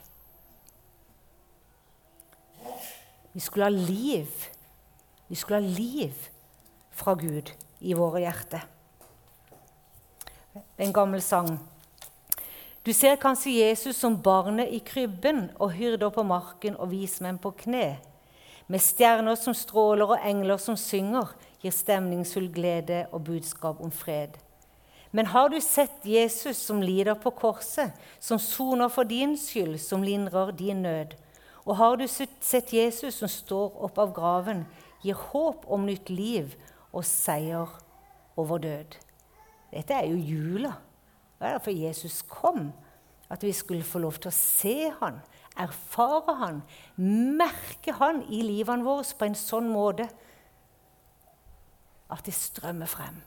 Vi 3.33 3.41
skulle 3.41 3.69
ha 3.69 3.71
liv. 3.71 4.27
Vi 5.29 5.35
skulle 5.37 5.61
ha 5.61 5.69
liv 5.69 6.15
fra 6.99 7.15
Gud 7.19 7.53
i 7.81 7.95
våre 7.95 8.25
hjerter. 8.25 8.67
En 10.77 10.93
gammel 10.93 11.23
sang. 11.23 11.59
Du 12.83 12.93
ser 12.97 13.19
kanskje 13.21 13.53
Jesus 13.59 13.99
som 14.01 14.17
barnet 14.23 14.71
i 14.73 14.81
krybben 14.83 15.49
og 15.61 15.75
hyrder 15.77 16.11
på 16.15 16.25
marken 16.27 16.77
og 16.79 16.91
vismenn 16.93 17.39
på 17.39 17.53
kne. 17.65 17.99
Med 18.69 18.83
stjerner 18.85 19.39
som 19.39 19.55
stråler 19.57 20.15
og 20.17 20.27
engler 20.27 20.61
som 20.61 20.77
synger, 20.77 21.31
gir 21.63 21.75
stemningsfull 21.75 22.51
glede 22.55 23.07
og 23.13 23.25
budskap 23.27 23.81
om 23.83 23.91
fred. 23.91 24.37
Men 25.11 25.31
har 25.33 25.49
du 25.49 25.57
sett 25.65 26.05
Jesus 26.05 26.59
som 26.69 26.83
lider 26.85 27.17
på 27.17 27.33
korset, 27.33 27.95
som 28.21 28.39
soner 28.39 28.93
for 28.93 29.09
din 29.09 29.37
skyld, 29.41 29.79
som 29.81 30.05
lindrer 30.05 30.53
din 30.53 30.83
nød? 30.85 31.17
Og 31.65 31.77
har 31.77 31.97
du 31.97 32.07
sett 32.09 32.73
Jesus 32.73 33.21
som 33.21 33.29
står 33.29 33.85
opp 33.89 33.99
av 33.99 34.13
graven, 34.17 34.67
gir 35.03 35.17
håp 35.31 35.65
om 35.69 35.87
nytt 35.89 36.11
liv 36.13 36.55
og 36.93 37.05
seier 37.05 37.79
over 38.37 38.59
død. 38.59 38.99
Dette 39.73 39.95
er 39.95 40.07
jo 40.09 40.17
jula. 40.17 40.73
Det 41.39 41.47
er 41.47 41.59
derfor 41.59 41.71
Jesus 41.71 42.23
kom. 42.23 42.73
At 43.31 43.43
vi 43.45 43.53
skulle 43.53 43.85
få 43.85 44.01
lov 44.01 44.17
til 44.17 44.31
å 44.31 44.35
se 44.35 44.89
han, 45.03 45.19
erfare 45.59 46.35
han, 46.39 46.63
merke 46.97 47.93
han 47.99 48.23
i 48.33 48.41
livene 48.41 48.87
våre 48.87 49.05
på 49.05 49.27
en 49.27 49.37
sånn 49.37 49.69
måte 49.69 50.07
at 52.09 52.25
det 52.25 52.33
strømmer 52.33 52.89
frem. 52.89 53.19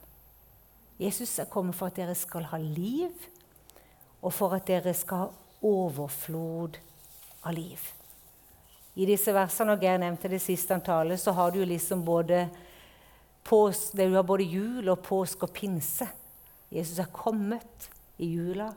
Jesus 0.98 1.38
er 1.38 1.50
kommet 1.50 1.78
for 1.78 1.90
at 1.90 2.00
dere 2.00 2.16
skal 2.18 2.48
ha 2.50 2.58
liv, 2.58 3.14
og 4.22 4.34
for 4.34 4.54
at 4.56 4.66
dere 4.66 4.94
skal 4.94 5.24
ha 5.24 5.30
overflod 5.62 6.78
av 7.46 7.54
liv. 7.54 7.78
I 8.98 9.06
disse 9.08 9.32
versene, 9.34 9.76
og 9.76 9.86
jeg 9.86 10.02
nevnte 10.02 10.30
det 10.30 10.42
siste 10.42 10.74
han 10.74 10.84
taler, 10.84 11.16
så 11.16 11.32
har 11.32 11.54
du 11.54 11.62
liksom 11.64 12.04
både 12.04 12.44
Pås, 13.44 13.90
det 13.90 14.08
du 14.08 14.14
har 14.16 14.26
både 14.26 14.46
jul 14.46 14.88
og 14.88 15.02
påske 15.04 15.48
og 15.48 15.54
pinse. 15.54 16.06
Jesus 16.72 16.98
er 17.02 17.10
kommet 17.12 17.90
i 18.22 18.30
jula. 18.32 18.70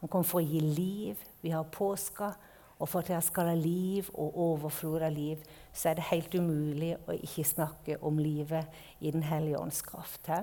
Han 0.00 0.10
kom 0.12 0.24
for 0.24 0.40
å 0.40 0.46
gi 0.46 0.60
liv. 0.60 1.22
Vi 1.42 1.52
har 1.54 1.66
påska. 1.72 2.30
Og 2.76 2.90
for 2.90 3.00
at 3.00 3.08
jeg 3.08 3.24
skal 3.24 3.48
ha 3.48 3.56
liv 3.56 4.08
og 4.12 4.36
overflod 4.36 5.06
av 5.06 5.14
liv, 5.14 5.40
så 5.72 5.90
er 5.90 5.96
det 5.96 6.10
helt 6.10 6.34
umulig 6.36 6.92
å 7.08 7.16
ikke 7.16 7.46
snakke 7.48 7.96
om 8.04 8.20
livet 8.20 8.68
i 9.00 9.12
Den 9.14 9.24
hellige 9.24 9.60
ånds 9.60 9.80
kraft. 9.82 10.28
He? 10.28 10.42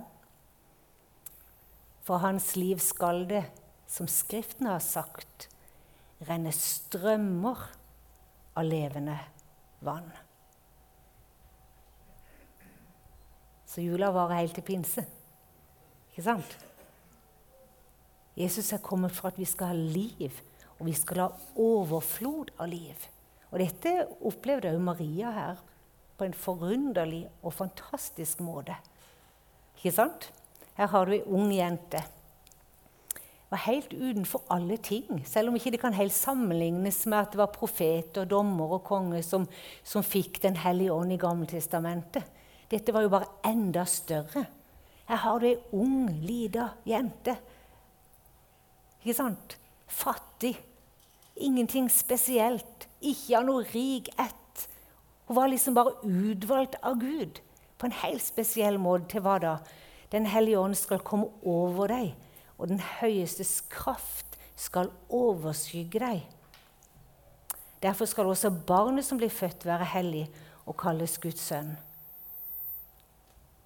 For 2.04 2.24
hans 2.26 2.56
liv 2.58 2.82
skal 2.82 3.28
det, 3.30 3.46
som 3.88 4.10
Skriften 4.10 4.68
har 4.68 4.82
sagt, 4.82 5.48
renne 6.26 6.52
strømmer 6.56 7.68
av 8.58 8.66
levende 8.66 9.20
vann. 9.86 10.10
Så 13.74 13.82
jula 13.82 14.12
varer 14.14 14.44
helt 14.44 14.54
til 14.54 14.66
pinse. 14.68 15.02
Ikke 16.12 16.28
sant? 16.28 16.58
Jesus 18.38 18.70
er 18.74 18.82
kommet 18.86 19.14
for 19.18 19.32
at 19.32 19.38
vi 19.42 19.48
skal 19.50 19.72
ha 19.72 19.78
liv, 19.78 20.30
og 20.78 20.86
vi 20.86 20.94
skal 20.94 21.24
ha 21.24 21.30
overflod 21.58 22.54
av 22.62 22.70
liv. 22.70 23.08
Og 23.50 23.62
dette 23.62 23.96
opplevde 24.22 24.70
også 24.70 24.86
Maria 24.86 25.32
her 25.34 25.64
på 26.18 26.28
en 26.28 26.38
forunderlig 26.38 27.24
og 27.42 27.54
fantastisk 27.54 28.42
måte. 28.46 28.78
Ikke 29.78 29.94
sant? 29.96 30.30
Her 30.78 30.90
har 30.94 31.10
du 31.10 31.16
ei 31.18 31.24
ung 31.26 31.50
jente. 31.54 32.02
Var 33.50 33.66
helt 33.66 33.94
utenfor 33.94 34.46
alle 34.54 34.78
ting, 34.82 35.22
selv 35.30 35.50
om 35.50 35.58
ikke 35.58 35.74
det 35.74 35.82
kan 35.82 35.98
helt 35.98 36.14
sammenlignes 36.14 37.04
med 37.06 37.20
at 37.20 37.34
det 37.34 37.42
var 37.42 37.54
profeter, 37.54 38.30
dommer 38.30 38.78
og 38.78 38.86
konge 38.86 39.22
som, 39.26 39.46
som 39.86 40.06
fikk 40.06 40.42
Den 40.46 40.58
hellige 40.62 40.94
ånd 40.94 41.14
i 41.14 41.22
Gammeltestamentet. 41.22 42.26
Dette 42.74 42.94
var 42.94 43.06
jo 43.06 43.12
bare 43.14 43.30
enda 43.46 43.86
større. 43.86 44.48
Her 45.06 45.20
har 45.22 45.40
du 45.40 45.46
ei 45.52 45.58
ung, 45.78 46.08
lita 46.26 46.72
jente. 46.90 47.36
Ikke 49.04 49.18
sant? 49.18 49.58
Fattig. 49.88 50.56
Ingenting 51.36 51.92
spesielt. 51.92 52.88
Ikke 53.04 53.38
av 53.38 53.46
noe 53.46 53.68
rik 53.74 54.10
ett. 54.18 54.68
Hun 55.28 55.38
var 55.38 55.52
liksom 55.52 55.78
bare 55.78 55.94
utvalgt 56.02 56.80
av 56.82 56.98
Gud 57.02 57.44
på 57.78 57.90
en 57.90 57.98
helt 58.02 58.24
spesiell 58.26 58.80
måte. 58.82 59.12
Til 59.14 59.26
hva 59.26 59.38
da? 59.44 59.56
Den 60.14 60.26
hellige 60.30 60.62
ånd 60.62 60.78
skal 60.78 61.02
komme 61.06 61.30
over 61.46 61.90
deg, 61.90 62.12
og 62.58 62.70
den 62.70 62.82
høyestes 63.02 63.64
kraft 63.70 64.38
skal 64.56 64.92
overskygge 65.10 66.02
deg. 66.04 66.22
Derfor 67.84 68.08
skal 68.08 68.30
også 68.30 68.54
barnet 68.68 69.06
som 69.06 69.18
blir 69.20 69.34
født, 69.34 69.66
være 69.66 69.90
hellig 69.96 70.28
og 70.66 70.78
kalles 70.80 71.18
Guds 71.20 71.42
sønn. 71.50 71.74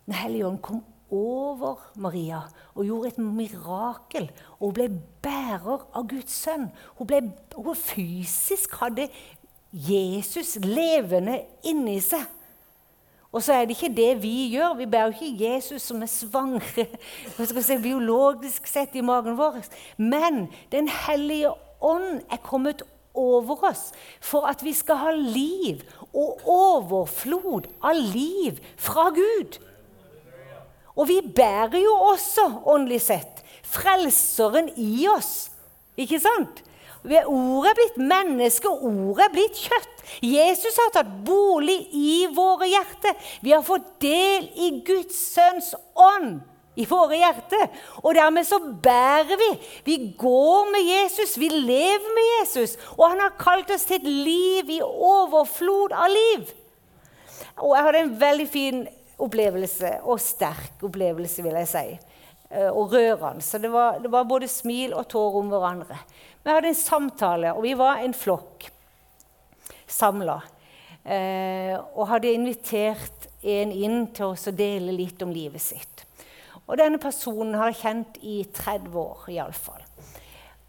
Den 0.08 0.16
hellige 0.16 0.48
ånd 0.48 0.62
kom 0.64 0.84
over 1.12 1.82
Maria 2.00 2.40
og 2.76 2.86
gjorde 2.88 3.10
et 3.12 3.18
mirakel. 3.20 4.30
Og 4.60 4.70
hun 4.70 4.78
ble 4.78 4.88
bærer 5.24 5.84
av 5.92 6.08
Guds 6.08 6.32
sønn. 6.46 6.70
Hun, 6.96 7.10
ble, 7.10 7.22
hun 7.56 7.76
fysisk 7.76 8.78
hadde 8.80 9.10
Jesus 9.72 10.56
levende 10.64 11.42
inni 11.68 12.00
seg. 12.04 12.24
Og 13.36 13.44
så 13.44 13.54
er 13.54 13.68
det 13.68 13.76
ikke 13.76 13.92
det 13.94 14.12
vi 14.24 14.48
gjør. 14.56 14.78
Vi 14.80 14.88
bærer 14.90 15.12
ikke 15.12 15.44
Jesus 15.44 15.90
som 15.92 16.02
er 16.02 16.12
svangre 16.12 16.88
si, 17.36 17.78
biologisk 17.84 18.68
sett 18.72 18.96
i 18.96 19.04
magen 19.04 19.36
vår. 19.38 19.60
Men 20.00 20.48
Den 20.72 20.88
hellige 20.88 21.52
ånd 21.84 22.24
er 22.32 22.40
kommet 22.44 22.88
over 23.18 23.66
oss 23.68 23.92
for 24.22 24.48
at 24.48 24.64
vi 24.64 24.72
skal 24.78 25.02
ha 25.02 25.12
liv 25.12 25.84
og 26.14 26.48
overflod 26.48 27.68
av 27.84 27.98
liv 27.98 28.62
fra 28.78 29.10
Gud. 29.12 29.58
Og 30.98 31.08
vi 31.10 31.22
bærer 31.22 31.80
jo 31.84 31.94
også, 32.12 32.48
åndelig 32.66 33.02
sett, 33.06 33.44
Frelseren 33.68 34.70
i 34.80 35.08
oss. 35.12 35.50
Ikke 36.00 36.20
sant? 36.24 36.64
Ordet 37.08 37.72
er 37.72 37.78
blitt 37.78 37.98
menneske, 38.10 38.70
ordet 38.70 39.28
er 39.28 39.34
blitt 39.34 39.60
kjøtt. 39.60 40.04
Jesus 40.24 40.78
har 40.82 40.92
tatt 40.96 41.10
bolig 41.28 41.78
i 41.96 42.28
våre 42.34 42.68
hjerter. 42.72 43.16
Vi 43.44 43.54
har 43.54 43.64
fått 43.66 43.98
del 44.04 44.48
i 44.56 44.72
Guds 44.88 45.20
sønns 45.36 45.74
ånd 45.94 46.40
i 46.78 46.86
våre 46.90 47.18
hjerter. 47.20 47.70
Og 48.04 48.16
dermed 48.18 48.48
så 48.48 48.60
bærer 48.60 49.40
vi. 49.40 49.50
Vi 49.88 49.98
går 50.20 50.72
med 50.74 50.86
Jesus, 50.86 51.38
vi 51.40 51.50
lever 51.54 52.14
med 52.18 52.30
Jesus. 52.38 52.78
Og 52.98 53.10
han 53.10 53.24
har 53.24 53.38
kalt 53.40 53.72
oss 53.74 53.88
til 53.90 54.02
et 54.02 54.08
liv 54.08 54.78
i 54.78 54.82
overflod 54.84 55.96
av 55.96 56.12
liv. 56.14 56.48
Og 57.58 57.74
jeg 57.74 57.88
hadde 57.88 58.04
en 58.06 58.16
veldig 58.22 58.48
fin 58.52 58.86
opplevelse, 59.18 59.98
og 60.06 60.22
sterk 60.22 60.84
opplevelse, 60.86 61.44
vil 61.46 61.58
jeg 61.62 61.70
si. 61.72 61.86
Eh, 62.50 62.70
og 62.70 62.94
rørende. 62.94 63.44
Så 63.44 63.60
det 63.62 63.72
var, 63.74 64.00
det 64.00 64.12
var 64.12 64.28
både 64.30 64.48
smil 64.48 64.94
og 64.96 65.08
tårer 65.12 65.42
om 65.42 65.52
hverandre. 65.52 66.00
Vi 66.44 66.54
hadde 66.54 66.72
en 66.72 66.80
samtale, 66.80 67.54
og 67.54 67.66
vi 67.66 67.74
var 67.78 68.04
en 68.04 68.16
flokk 68.16 68.70
samla. 69.88 70.42
Eh, 71.04 71.74
og 71.96 72.08
hadde 72.12 72.34
invitert 72.36 73.30
en 73.48 73.72
inn 73.72 74.08
til 74.16 74.34
oss 74.34 74.48
å 74.50 74.56
dele 74.56 74.96
litt 74.96 75.22
om 75.24 75.32
livet 75.32 75.64
sitt. 75.64 76.04
Og 76.68 76.76
denne 76.80 77.00
personen 77.00 77.56
har 77.56 77.72
jeg 77.72 77.82
kjent 77.82 78.18
i 78.28 78.42
30 78.52 78.96
år 79.00 79.30
iallfall. 79.32 79.84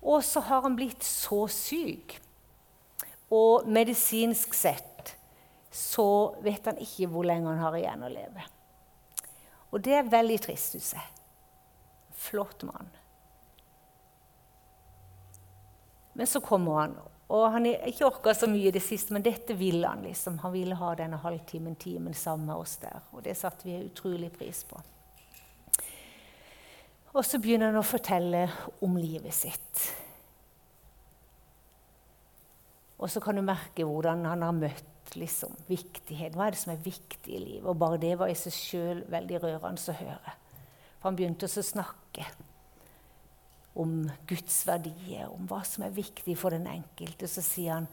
Og 0.06 0.22
så 0.22 0.42
har 0.46 0.62
han 0.62 0.76
blitt 0.78 1.02
så 1.02 1.44
syk. 1.50 2.14
Og 3.34 3.66
medisinsk 3.68 4.54
sett 4.56 4.97
så 5.78 6.34
vet 6.42 6.66
han 6.66 6.80
ikke 6.82 7.06
hvor 7.12 7.26
lenge 7.28 7.52
han 7.52 7.62
har 7.62 7.76
igjen 7.78 8.02
å 8.02 8.10
leve. 8.10 8.46
Og 9.70 9.82
det 9.84 9.94
er 9.94 10.10
veldig 10.10 10.38
trist, 10.42 10.74
syns 10.74 10.94
jeg. 10.96 11.12
Flott 12.18 12.64
mann. 12.66 12.88
Men 16.18 16.26
så 16.26 16.42
kommer 16.42 16.80
han. 16.80 16.96
Og 17.28 17.44
han 17.52 17.68
har 17.68 17.86
ikke 17.86 18.08
orka 18.08 18.34
så 18.34 18.48
mye 18.50 18.72
i 18.72 18.74
det 18.74 18.82
siste, 18.82 19.14
men 19.14 19.22
dette 19.22 19.54
ville 19.54 19.86
han. 19.86 20.02
liksom. 20.02 20.40
Han 20.42 20.54
ville 20.56 20.78
ha 20.80 20.94
denne 20.98 21.20
halvtimen, 21.22 21.76
timen 21.78 22.16
sammen 22.16 22.48
med 22.48 22.56
oss 22.56 22.76
der. 22.82 23.04
Og 23.12 23.22
det 23.22 23.36
satte 23.38 23.68
vi 23.68 23.76
utrolig 23.84 24.32
pris 24.34 24.64
på. 24.66 24.80
Og 27.12 27.24
så 27.24 27.38
begynner 27.38 27.70
han 27.70 27.78
å 27.78 27.86
fortelle 27.86 28.48
om 28.82 28.98
livet 28.98 29.34
sitt. 29.36 29.86
Og 32.98 33.10
så 33.10 33.22
kan 33.22 33.38
du 33.38 33.44
merke 33.46 33.86
hvordan 33.86 34.26
han 34.26 34.42
har 34.42 34.56
møtt 34.56 34.97
liksom, 35.16 35.54
viktighet. 35.68 36.36
Hva 36.36 36.48
er 36.48 36.56
det 36.56 36.60
som 36.60 36.74
er 36.74 36.84
viktig 36.84 37.32
i 37.32 37.40
livet? 37.40 37.64
Og 37.68 37.78
bare 37.80 38.00
det 38.02 38.12
var 38.20 38.28
i 38.28 38.36
seg 38.36 38.54
sjøl 38.54 39.02
veldig 39.08 39.40
rørende 39.44 39.92
å 39.92 39.96
høre. 40.02 40.36
For 40.98 41.08
han 41.08 41.18
begynte 41.18 41.48
å 41.48 41.64
snakke 41.64 42.26
om 43.78 44.10
Guds 44.26 44.60
verdier, 44.66 45.30
om 45.30 45.46
hva 45.48 45.62
som 45.66 45.86
er 45.86 45.94
viktig 45.94 46.34
for 46.38 46.54
den 46.54 46.66
enkelte, 46.66 47.28
så 47.30 47.44
sier 47.44 47.76
han 47.76 47.88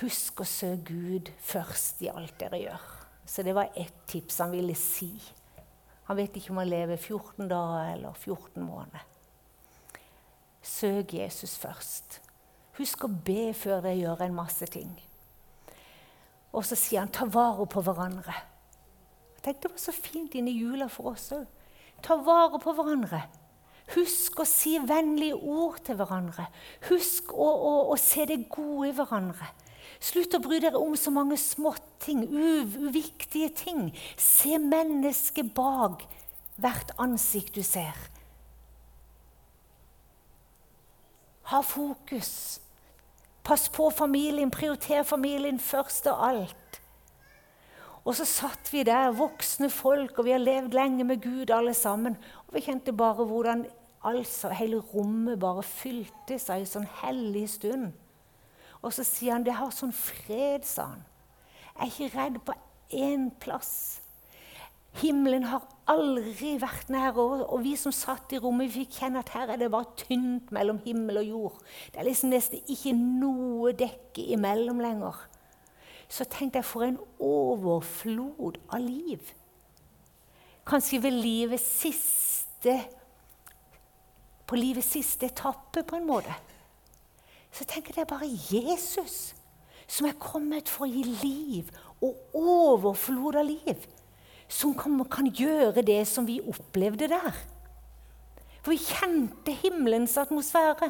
husk 0.00 0.40
å 0.40 0.48
søke 0.48 0.94
Gud 0.94 1.30
først 1.44 2.02
i 2.02 2.10
alt 2.10 2.38
dere 2.40 2.62
gjør. 2.62 2.86
Så 3.28 3.44
det 3.44 3.54
var 3.56 3.72
ett 3.76 4.06
tips 4.10 4.40
han 4.42 4.52
ville 4.52 4.76
si. 4.78 5.12
Han 6.08 6.18
vet 6.18 6.36
ikke 6.36 6.52
om 6.52 6.60
han 6.60 6.68
lever 6.68 6.96
14 6.96 7.48
dager 7.48 7.94
eller 7.94 8.16
14 8.16 8.64
måneder. 8.64 9.04
Søk 10.64 11.14
Jesus 11.16 11.56
først. 11.60 12.20
Husk 12.78 13.04
å 13.04 13.12
be 13.12 13.52
før 13.56 13.84
dere 13.84 13.98
gjør 14.00 14.24
en 14.24 14.36
masse 14.36 14.66
ting. 14.72 14.92
Og 16.54 16.62
så 16.66 16.78
sier 16.78 17.02
han 17.02 17.12
ta 17.12 17.26
vare 17.26 17.66
på 17.66 17.82
hverandre. 17.82 18.34
Jeg 19.34 19.42
tenkte 19.42 19.68
Det 19.68 19.74
var 19.74 19.82
så 19.82 19.94
fint 19.96 20.34
inni 20.38 20.54
jula 20.56 20.88
for 20.88 21.14
oss 21.14 21.32
òg. 21.34 21.48
Ta 22.04 22.16
vare 22.20 22.60
på 22.62 22.72
hverandre. 22.76 23.24
Husk 23.92 24.40
å 24.40 24.46
si 24.48 24.78
vennlige 24.80 25.36
ord 25.36 25.82
til 25.84 25.98
hverandre. 25.98 26.46
Husk 26.88 27.34
å, 27.34 27.44
å, 27.44 27.74
å 27.92 27.98
se 28.00 28.24
det 28.30 28.46
gode 28.48 28.88
i 28.88 28.96
hverandre. 28.96 29.50
Slutt 30.00 30.36
å 30.36 30.40
bry 30.42 30.58
dere 30.62 30.80
om 30.80 30.96
så 30.96 31.12
mange 31.12 31.36
småting, 31.40 32.24
uviktige 32.32 33.50
ting. 33.56 33.86
Se 34.16 34.56
mennesket 34.60 35.52
bak 35.56 36.06
hvert 36.60 36.94
ansikt 37.00 37.56
du 37.56 37.62
ser. 37.66 37.96
Ha 41.52 41.60
fokus. 41.60 42.63
Pass 43.44 43.68
på 43.68 43.90
familien, 43.90 44.50
prioriter 44.50 45.02
familien 45.04 45.58
først 45.60 46.06
av 46.08 46.22
alt. 46.24 46.80
Og 48.04 48.16
så 48.16 48.24
satt 48.28 48.68
vi 48.72 48.82
der, 48.84 49.14
voksne 49.16 49.70
folk, 49.72 50.18
og 50.18 50.26
vi 50.26 50.32
har 50.34 50.42
levd 50.42 50.76
lenge 50.76 51.04
med 51.04 51.22
Gud 51.24 51.52
alle 51.52 51.74
sammen. 51.74 52.16
Og 52.46 52.56
vi 52.56 52.64
kjente 52.64 52.92
bare 52.92 53.24
hvordan 53.24 53.64
altså, 54.04 54.48
hele 54.52 54.80
rommet 54.92 55.40
bare 55.40 55.64
fylte 55.64 56.38
seg 56.40 56.64
i 56.64 56.68
sånn 56.68 56.88
hellig 57.00 57.46
stund. 57.56 57.92
Og 58.84 58.92
så 58.92 59.04
sier 59.08 59.32
han 59.32 59.44
det 59.46 59.56
har 59.56 59.72
sånn 59.72 59.92
fred, 59.96 60.64
sa 60.68 60.90
han. 60.92 61.04
Jeg 61.74 61.80
er 61.80 61.92
ikke 61.92 62.18
redd 62.18 62.40
på 62.44 62.56
én 62.92 63.30
plass. 63.40 64.03
Himmelen 65.00 65.48
har 65.50 65.64
aldri 65.90 66.54
vært 66.62 66.90
nær 66.92 67.16
og 67.18 67.56
vi 67.64 67.74
som 67.76 67.92
satt 67.92 68.32
i 68.32 68.38
rommet, 68.38 68.70
vi 68.70 68.84
fikk 68.84 69.00
kjenne 69.00 69.24
at 69.24 69.32
her 69.34 69.50
er 69.52 69.58
det 69.60 69.72
bare 69.74 69.90
tynt 69.98 70.52
mellom 70.54 70.78
himmel 70.84 71.18
og 71.24 71.30
jord. 71.30 71.62
Det 71.90 72.00
er 72.00 72.08
liksom 72.08 72.30
nesten 72.30 72.62
ikke 72.70 72.94
noe 72.94 73.74
dekke 73.76 74.28
imellom 74.36 74.82
lenger 74.84 75.24
så 76.08 76.24
tenkte 76.30 76.60
jeg 76.60 76.68
for 76.68 76.86
en 76.86 76.98
overflod 77.22 78.58
av 78.72 78.82
liv. 78.82 79.32
Kanskje 80.66 81.02
ved 81.02 81.16
livets 81.18 81.64
siste 81.80 82.78
På 84.46 84.56
livets 84.56 84.90
siste 84.92 85.26
etappe, 85.26 85.82
på 85.82 85.96
en 85.96 86.06
måte. 86.06 86.32
Så 87.52 87.64
tenker 87.64 87.96
jeg 87.96 88.06
bare 88.06 88.28
Jesus 88.28 89.34
som 89.88 90.06
er 90.08 90.18
kommet 90.20 90.68
for 90.68 90.84
å 90.84 90.88
gi 90.90 91.02
liv 91.22 91.70
og 92.04 92.36
overflod 92.36 93.38
av 93.40 93.48
liv. 93.48 93.86
Som 94.48 94.74
kan, 94.76 95.30
gjøre 95.32 95.82
det 95.82 96.02
som 96.08 96.26
vi 96.26 96.40
opplevde 96.40 97.08
der. 97.08 97.34
For 98.64 98.72
vi 98.72 98.80
kjente 98.80 99.52
himmelens 99.60 100.14
atmosfære. 100.16 100.88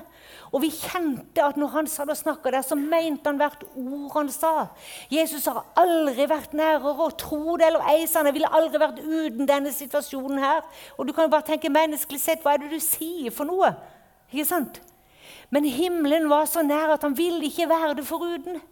Og 0.54 0.62
vi 0.62 0.68
kjente 0.70 1.42
at 1.42 1.56
når 1.58 1.72
han 1.72 1.88
satt 1.90 2.12
og 2.12 2.18
snakka 2.18 2.52
der, 2.54 2.62
så 2.62 2.78
mente 2.78 3.26
han 3.26 3.40
hvert 3.40 3.64
ord 3.74 4.12
han 4.14 4.30
sa. 4.30 4.52
Jesus 5.10 5.48
har 5.50 5.64
aldri 5.80 6.28
vært 6.30 6.54
nærere, 6.54 6.94
og 6.94 7.16
tro 7.18 7.56
det 7.58 7.66
eller 7.66 7.82
ei, 7.90 8.06
han 8.14 8.30
ville 8.30 8.52
aldri 8.54 8.78
vært 8.78 9.00
uten 9.02 9.50
denne 9.50 9.74
situasjonen 9.74 10.38
her. 10.38 10.62
Og 10.98 11.08
du 11.08 11.12
kan 11.12 11.26
jo 11.26 11.34
bare 11.34 11.48
tenke 11.50 11.72
menneskelig 11.72 12.22
sett, 12.22 12.46
hva 12.46 12.54
er 12.54 12.62
det 12.62 12.70
du 12.76 12.78
sier 12.78 13.34
for 13.34 13.50
noe? 13.50 13.72
Ikke 14.30 14.46
sant? 14.46 14.78
Men 15.50 15.66
himmelen 15.66 16.30
var 16.30 16.46
så 16.50 16.62
nær 16.62 16.94
at 16.94 17.02
han 17.02 17.18
ville 17.18 17.42
ikke 17.50 17.68
være 17.70 17.98
det 17.98 18.06
foruten. 18.06 18.62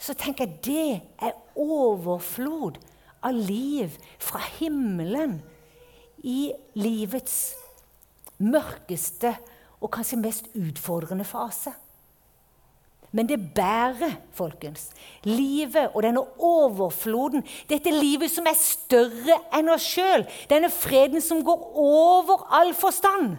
Så 0.00 0.16
tenker 0.16 0.48
jeg 0.48 0.58
det 0.64 1.28
er 1.28 1.36
overflod 1.60 2.80
av 3.24 3.34
liv 3.34 3.96
fra 4.22 4.42
himmelen 4.58 5.38
i 6.24 6.52
livets 6.78 7.54
mørkeste 8.42 9.34
og 9.80 9.92
kanskje 9.94 10.20
mest 10.20 10.52
utfordrende 10.56 11.26
fase. 11.28 11.72
Men 13.14 13.28
det 13.30 13.38
bærer, 13.54 14.16
folkens, 14.34 14.88
livet 15.22 15.92
og 15.94 16.02
denne 16.02 16.24
overfloden, 16.42 17.44
dette 17.70 17.92
livet 17.94 18.32
som 18.32 18.48
er 18.50 18.58
større 18.58 19.36
enn 19.54 19.70
oss 19.70 19.86
sjøl, 19.86 20.24
denne 20.50 20.70
freden 20.74 21.22
som 21.22 21.44
går 21.46 21.68
over 21.78 22.48
all 22.58 22.72
forstand. 22.74 23.36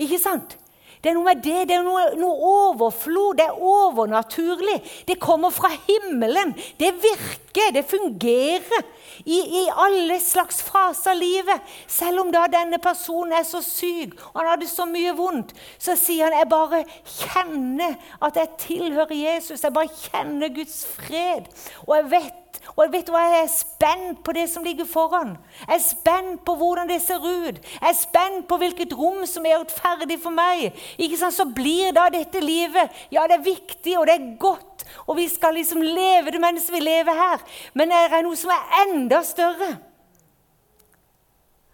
Ikke 0.00 0.20
sant? 0.22 0.56
Det 1.02 1.10
er 1.10 1.16
noe 1.16 1.28
med 1.28 1.42
det. 1.44 1.66
Det 1.70 1.76
er 1.76 1.84
noe, 1.86 2.04
noe, 2.18 2.52
overflod. 2.68 3.38
Det 3.38 3.46
er 3.46 3.60
overnaturlig. 3.72 4.78
Det 5.08 5.18
kommer 5.22 5.54
fra 5.54 5.70
himmelen. 5.86 6.54
Det 6.80 6.94
virker. 7.02 7.72
Det 7.74 7.84
fungerer 7.90 8.84
i, 9.24 9.38
i 9.60 9.62
alle 9.74 10.18
slags 10.22 10.60
faser 10.62 11.12
av 11.12 11.18
livet. 11.18 11.70
Selv 11.90 12.22
om 12.22 12.32
da 12.34 12.46
denne 12.50 12.78
personen 12.82 13.34
er 13.38 13.46
så 13.46 13.62
syk 13.64 14.14
og 14.28 14.40
han 14.40 14.52
hadde 14.52 14.68
så 14.70 14.86
mye 14.88 15.14
vondt, 15.18 15.54
så 15.80 15.96
sier 15.98 16.28
han 16.28 16.38
jeg 16.38 16.50
bare 16.52 16.82
kjenner 17.02 17.96
at 18.24 18.38
jeg 18.38 18.54
tilhører 18.62 19.16
Jesus. 19.18 19.64
Jeg 19.64 19.74
bare 19.74 19.90
kjenner 20.04 20.54
Guds 20.54 20.84
fred. 20.86 21.48
Og 21.86 21.96
jeg 21.96 22.10
vet 22.14 22.44
og 22.76 22.92
vet 22.92 23.06
du 23.08 23.12
hva, 23.14 23.24
jeg 23.32 23.44
er 23.46 23.52
spent 23.52 24.20
på 24.26 24.34
det 24.36 24.44
som 24.52 24.64
ligger 24.66 24.86
foran. 24.88 25.36
Jeg 25.64 25.74
er 25.78 25.84
spent 25.84 26.44
på 26.46 26.54
hvordan 26.58 26.90
det 26.90 27.00
ser 27.02 27.22
ut. 27.22 27.58
Jeg 27.62 27.88
er 27.88 27.96
spent 27.96 28.48
på 28.50 28.58
hvilket 28.60 28.94
rom 28.98 29.24
som 29.26 29.46
er 29.48 29.60
rettferdig 29.62 30.18
for 30.22 30.34
meg. 30.34 30.76
Ikke 31.00 31.18
sant? 31.20 31.36
Så 31.38 31.48
blir 31.54 31.94
da 31.96 32.08
dette 32.12 32.42
livet 32.42 32.94
Ja, 33.14 33.26
det 33.28 33.38
er 33.38 33.46
viktig, 33.46 33.98
og 33.98 34.06
det 34.08 34.16
er 34.16 34.30
godt, 34.40 34.84
og 35.06 35.16
vi 35.16 35.28
skal 35.30 35.54
liksom 35.56 35.82
leve 35.82 36.32
det 36.34 36.40
mens 36.42 36.70
vi 36.72 36.80
lever 36.82 37.16
her. 37.16 37.44
Men 37.74 37.92
det 37.92 38.00
er 38.08 38.24
noe 38.26 38.38
som 38.38 38.52
er 38.54 38.80
enda 38.84 39.22
større. 39.26 39.76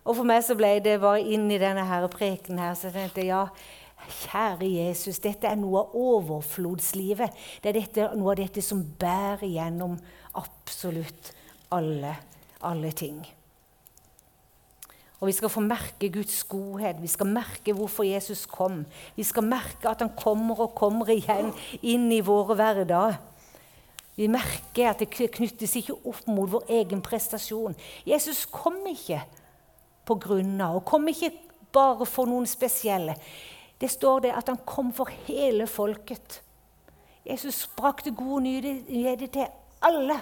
Og 0.04 0.18
for 0.18 0.28
meg 0.28 0.42
så 0.44 0.56
ble 0.56 0.76
det 0.84 0.98
bare 1.00 1.22
inn 1.24 1.48
i 1.48 1.60
denne 1.60 1.86
her 1.88 2.04
preken 2.12 2.60
her, 2.60 2.76
så 2.76 2.90
jeg 2.90 2.96
tenkte 2.98 3.24
ja, 3.24 3.46
Kjære 4.04 4.66
Jesus, 4.68 5.16
dette 5.22 5.48
er 5.48 5.56
noe 5.56 5.80
av 5.80 5.94
overflodslivet. 5.96 7.32
Det 7.62 7.70
er 7.70 7.78
dette, 7.78 8.08
noe 8.18 8.34
av 8.34 8.40
dette 8.42 8.60
som 8.60 8.82
bærer 9.00 9.46
gjennom 9.48 9.96
absolutt 10.34 11.32
alle, 11.74 12.16
alle 12.62 12.92
ting. 12.92 13.22
Og 15.20 15.28
Vi 15.28 15.32
skal 15.32 15.48
få 15.48 15.60
merke 15.64 16.10
Guds 16.12 16.42
godhet, 16.44 16.98
vi 17.00 17.08
skal 17.08 17.26
merke 17.26 17.72
hvorfor 17.72 18.04
Jesus 18.04 18.46
kom. 18.46 18.82
Vi 19.16 19.22
skal 19.22 19.46
merke 19.46 19.88
at 19.88 20.02
han 20.04 20.10
kommer 20.16 20.60
og 20.60 20.74
kommer 20.76 21.08
igjen 21.08 21.48
inn 21.80 22.10
i 22.12 22.20
våre 22.20 22.58
hverdag. 22.58 23.16
Vi 24.16 24.28
merker 24.28 24.90
at 24.90 25.00
det 25.00 25.08
knyttes 25.10 25.78
ikke 25.80 25.96
opp 26.04 26.26
mot 26.28 26.50
vår 26.52 26.68
egen 26.76 27.00
prestasjon. 27.02 27.74
Jesus 28.06 28.44
kom 28.46 28.76
ikke 28.86 29.22
på 30.04 30.18
grunn 30.20 30.60
av, 30.60 30.76
og 30.76 30.84
kom 30.84 31.08
ikke 31.08 31.32
bare 31.72 32.06
for 32.06 32.28
noen 32.28 32.46
spesielle. 32.46 33.16
Det 33.80 33.90
står 33.90 34.26
det 34.26 34.36
at 34.36 34.52
han 34.52 34.60
kom 34.66 34.92
for 34.92 35.10
hele 35.24 35.66
folket. 35.66 36.42
Jesus 37.24 37.64
brakte 37.76 38.12
gode 38.12 38.44
nyheter 38.44 39.26
til 39.32 39.48
alle. 39.84 40.20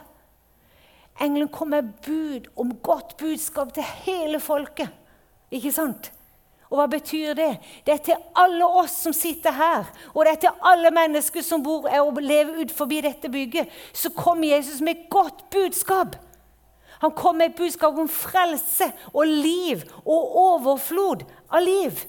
Engelen 1.20 1.48
kom 1.52 1.70
med 1.74 1.92
bud 2.04 2.48
om 2.56 2.74
godt 2.82 3.16
budskap 3.20 3.72
til 3.74 3.86
hele 4.04 4.40
folket. 4.40 4.88
Ikke 5.52 5.72
sant? 5.72 6.10
Og 6.72 6.78
hva 6.80 6.86
betyr 6.88 7.34
det? 7.36 7.50
Det 7.84 7.92
er 7.92 8.00
til 8.00 8.20
alle 8.40 8.64
oss 8.64 8.94
som 9.04 9.12
sitter 9.12 9.52
her, 9.52 9.90
og 10.14 10.24
det 10.24 10.30
er 10.32 10.40
til 10.46 10.62
alle 10.70 10.88
mennesker 10.94 11.44
som 11.44 11.60
bor 11.64 11.84
og 11.84 12.20
lever 12.24 12.72
forbi 12.72 13.02
dette 13.04 13.28
bygget. 13.28 13.68
Så 13.92 14.14
kom 14.16 14.40
Jesus 14.44 14.80
med 14.80 14.96
et 14.96 15.10
godt 15.12 15.44
budskap. 15.52 16.16
Han 17.02 17.12
kom 17.18 17.36
med 17.36 17.50
et 17.50 17.58
budskap 17.58 17.98
om 17.98 18.08
frelse 18.08 18.88
og 19.12 19.26
liv 19.28 19.84
og 20.06 20.36
overflod 20.46 21.26
av 21.50 21.60
liv. 21.66 22.04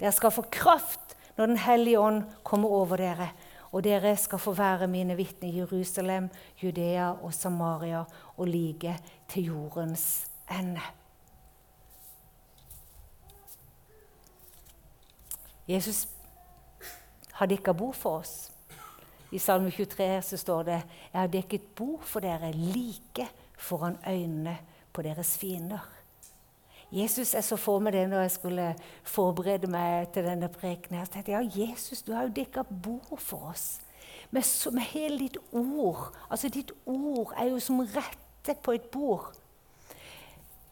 Dere 0.00 0.12
skal 0.12 0.34
få 0.34 0.48
kraft 0.50 1.14
når 1.36 1.46
Den 1.46 1.58
hellige 1.60 2.00
ånd 2.00 2.22
kommer 2.42 2.72
over 2.72 2.96
dere 2.96 3.28
og 3.76 3.84
dere 3.84 4.14
skal 4.16 4.40
få 4.40 4.54
være 4.56 4.86
mine 4.88 5.16
vitner 5.16 5.50
i 5.50 5.58
Jerusalem, 5.58 6.30
Judea 6.62 7.10
og 7.10 7.34
Samaria 7.34 8.04
og 8.36 8.46
like 8.48 8.94
til 9.28 9.44
jordens 9.44 10.26
ende. 10.50 10.80
Jesus 15.68 16.08
har 17.32 17.46
dekka 17.46 17.72
bord 17.72 17.94
for 17.94 18.18
oss. 18.18 18.52
I 19.32 19.38
Salme 19.38 19.70
23 19.70 20.22
så 20.22 20.36
står 20.36 20.62
det 20.62 20.82
Jeg 21.12 21.20
har 21.20 21.26
dekket 21.26 21.74
bord 21.74 22.02
for 22.02 22.20
dere 22.20 22.52
like 22.52 23.28
foran 23.58 23.98
øynene 24.08 24.56
på 24.92 25.02
deres 25.02 25.38
fiender. 25.38 25.95
Jesus, 26.96 27.34
Jeg 27.34 27.44
så 27.44 27.56
for 27.60 27.82
meg 27.82 27.92
det 27.92 28.06
når 28.08 28.22
jeg 28.24 28.30
skulle 28.30 28.66
forberede 29.04 29.68
meg 29.68 30.08
til 30.14 30.24
denne 30.24 30.48
prekenen. 30.48 31.02
Jeg 31.02 31.10
tenkte, 31.12 31.32
ja, 31.32 31.42
Jesus, 31.44 32.02
du 32.02 32.14
har 32.14 32.22
jo 32.24 32.32
dekka 32.36 32.62
bord 32.62 33.18
for 33.20 33.50
oss. 33.50 33.80
Med, 34.30 34.42
med, 34.72 34.82
hele 34.82 35.18
ditt 35.18 35.36
ord. 35.52 36.16
Altså, 36.30 36.48
Ditt 36.48 36.72
ord 36.86 37.34
er 37.36 37.50
jo 37.50 37.60
som 37.60 37.80
rette 37.80 38.56
på 38.62 38.72
et 38.72 38.88
bord. 38.90 39.34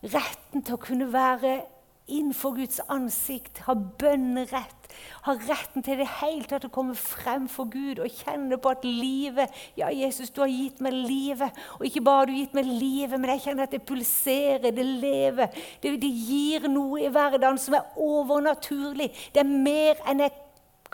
Retten 0.04 0.64
til 0.64 0.74
å 0.74 0.80
kunne 0.80 1.12
være 1.12 1.58
innenfor 2.06 2.54
Guds 2.58 2.80
ansikt, 2.92 3.58
har 3.64 3.78
bønnerett, 3.98 4.92
har 5.24 5.40
retten 5.48 5.82
til 5.82 5.98
det 5.98 6.08
hele 6.20 6.44
tatt 6.46 6.66
å 6.68 6.72
komme 6.72 6.94
frem 6.98 7.46
for 7.50 7.70
Gud 7.72 7.98
og 8.04 8.12
kjenne 8.22 8.58
på 8.60 8.70
at 8.70 8.84
livet 8.86 9.52
Ja, 9.78 9.88
Jesus, 9.90 10.30
du 10.30 10.42
har 10.44 10.52
gitt 10.52 10.82
meg 10.84 10.94
livet. 10.94 11.56
Og 11.78 11.86
ikke 11.88 12.04
bare 12.04 12.22
har 12.22 12.30
du 12.30 12.36
gitt 12.36 12.54
meg 12.54 12.68
livet, 12.68 13.16
men 13.18 13.32
jeg 13.34 13.46
kjenner 13.46 13.66
at 13.66 13.74
det 13.74 13.82
pulserer, 13.88 14.70
det 14.70 14.84
lever. 14.84 15.64
Det, 15.82 15.96
det 16.02 16.12
gir 16.12 16.68
noe 16.70 17.02
i 17.02 17.10
hverdagen 17.12 17.58
som 17.60 17.78
er 17.78 17.96
overnaturlig. 17.96 19.10
Det 19.32 19.42
er 19.42 19.50
mer 19.50 20.04
enn 20.06 20.22
jeg 20.26 20.36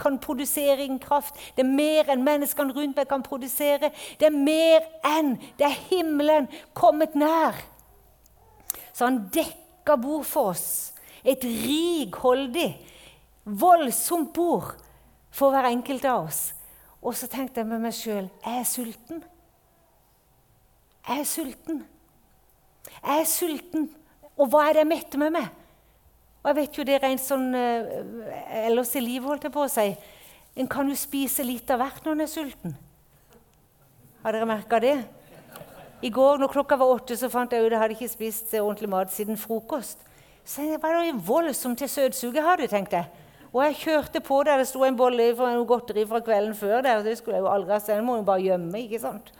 kan 0.01 0.17
produsere 0.23 0.87
inn 0.87 1.01
kraft. 1.03 1.37
Det 1.57 1.65
er 1.65 1.69
mer 1.69 2.09
enn 2.13 2.25
menneskene 2.25 2.73
rundt 2.77 2.97
meg 2.97 3.11
kan 3.11 3.27
produsere. 3.27 3.91
Det 4.17 4.31
er 4.31 4.37
mer 4.37 4.87
enn 5.11 5.35
det 5.59 5.67
er 5.69 5.77
himmelen 5.91 6.49
kommet 6.73 7.19
nær. 7.19 7.59
Så 8.95 9.11
han 9.11 9.27
dekker 9.35 10.01
bord 10.01 10.25
for 10.29 10.55
oss. 10.55 10.71
Et 11.25 11.45
rikholdig 11.45 12.71
voldsomt 13.45 14.33
bord 14.33 14.75
for 15.31 15.53
hver 15.53 15.71
enkelt 15.71 16.05
av 16.09 16.29
oss. 16.29 16.43
Og 17.01 17.17
så 17.17 17.29
tenkte 17.31 17.63
jeg 17.63 17.71
med 17.71 17.83
meg 17.85 17.97
sjøl 17.97 18.27
jeg 18.45 18.59
er 18.61 18.69
sulten. 18.69 19.23
Jeg 21.09 21.23
er 21.23 21.29
sulten. 21.29 21.81
Jeg 23.01 23.23
er 23.23 23.29
sulten. 23.29 23.89
Og 24.37 24.51
hva 24.53 24.67
er 24.67 24.77
det 24.77 24.85
jeg 24.85 24.91
metter 24.93 25.21
med 25.21 25.35
meg? 25.37 25.49
Og 26.41 26.49
jeg 26.51 26.57
vet 26.57 26.79
jo 26.79 26.85
det 26.89 26.97
er 26.97 27.03
rent 27.05 27.23
sånn 27.23 27.51
uh, 27.53 27.89
ellers 28.65 28.95
i 28.97 29.03
livet, 29.05 29.29
holdt 29.29 29.49
jeg 29.49 29.53
på 29.53 29.65
å 29.67 29.73
si. 29.73 29.89
En 30.57 30.69
kan 30.71 30.89
jo 30.89 30.97
spise 30.97 31.45
litt 31.45 31.69
av 31.73 31.83
hvert 31.83 32.05
når 32.05 32.17
en 32.17 32.25
er 32.25 32.31
sulten. 32.31 32.77
Har 34.23 34.37
dere 34.37 34.49
merka 34.49 34.81
det? 34.81 34.97
I 36.01 36.09
går 36.13 36.41
når 36.41 36.53
klokka 36.53 36.79
var 36.81 36.95
åtte, 36.95 37.17
så 37.17 37.29
fant 37.33 37.53
jeg 37.53 37.61
ut 37.61 37.69
at 37.69 37.75
jeg 37.75 37.83
hadde 37.83 37.97
ikke 37.99 38.13
spist 38.13 38.55
ordentlig 38.57 38.89
mat 38.93 39.13
siden 39.13 39.37
frokost. 39.41 40.01
Så 40.51 40.65
jeg, 40.67 40.81
var 40.83 40.99
en 40.99 41.21
voldsom 41.23 41.77
til 41.79 41.89
du, 42.59 42.67
tenkte 42.67 42.97
jeg. 42.97 43.07
Og 43.53 43.63
jeg 43.65 43.77
kjørte 43.85 44.21
på 44.21 44.43
der 44.47 44.59
det 44.59 44.67
sto 44.67 44.83
en 44.83 44.97
bolle 44.99 45.29
fra 45.39 45.53
noe 45.55 45.67
godteri 45.67 46.03
fra 46.07 46.21
kvelden 46.21 46.55
før. 46.55 46.83
der, 46.83 47.03
Det 47.03 47.19
skulle 47.19 47.37
jeg 47.37 47.45
jo 47.45 47.53
aldri 47.53 47.73
ha 47.73 47.79
sett. 47.79 47.97
Den 47.97 48.05
må 48.05 48.17
jo 48.17 48.23
bare 48.23 48.43
gjemme. 48.43 48.79
ikke 48.79 48.99
sant? 48.99 49.33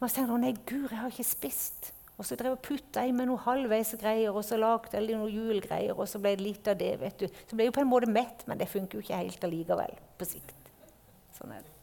Og 0.00 0.08
så 0.08 0.14
tenkte 0.14 0.32
jeg 0.32 0.40
nei, 0.40 0.54
gud, 0.66 0.88
jeg 0.90 0.98
har 0.98 1.10
ikke 1.10 1.24
spist. 1.24 1.92
Og 2.18 2.24
så 2.24 2.36
drev 2.36 2.54
jeg 2.54 2.62
putta 2.64 3.04
i 3.04 3.12
meg 3.12 3.26
noe 3.28 3.42
halvveis 3.44 3.94
greier, 4.00 4.32
og 4.32 4.44
så 4.44 4.56
lagde 4.56 4.94
jeg 4.94 5.10
noen 5.10 5.32
julegreier, 5.32 5.98
og 5.98 6.08
så 6.08 6.18
ble 6.22 6.36
det 6.36 6.44
litt 6.44 6.68
av 6.68 6.78
det. 6.78 6.92
vet 7.00 7.18
du. 7.18 7.26
Så 7.26 7.56
ble 7.56 7.66
jeg 7.66 7.72
jo 7.72 7.76
på 7.76 7.84
en 7.84 7.90
måte 7.90 8.10
mett, 8.10 8.46
men 8.46 8.58
det 8.58 8.68
funker 8.68 8.98
jo 8.98 9.04
ikke 9.04 9.20
helt 9.20 9.44
allikevel 9.44 9.98
på 10.16 10.28
sikt. 10.28 10.70
Sånn 11.36 11.52
er 11.52 11.64
det. 11.66 11.74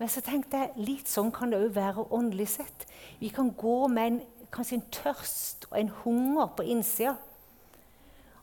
Men 0.00 0.10
så 0.10 0.20
tenkte 0.24 0.58
jeg 0.58 0.86
litt 0.88 1.10
sånn 1.10 1.30
kan 1.30 1.52
det 1.52 1.60
òg 1.62 1.76
være 1.76 2.08
åndelig 2.10 2.48
sett. 2.56 2.86
Vi 3.20 3.28
kan 3.30 3.52
gå 3.54 3.76
med 3.92 4.06
en, 4.08 4.41
kanskje 4.52 4.78
en 4.78 4.88
tørst 4.92 5.66
og 5.70 5.80
en 5.80 5.92
hunger 6.02 6.52
på 6.56 6.62
innsida 6.62 7.16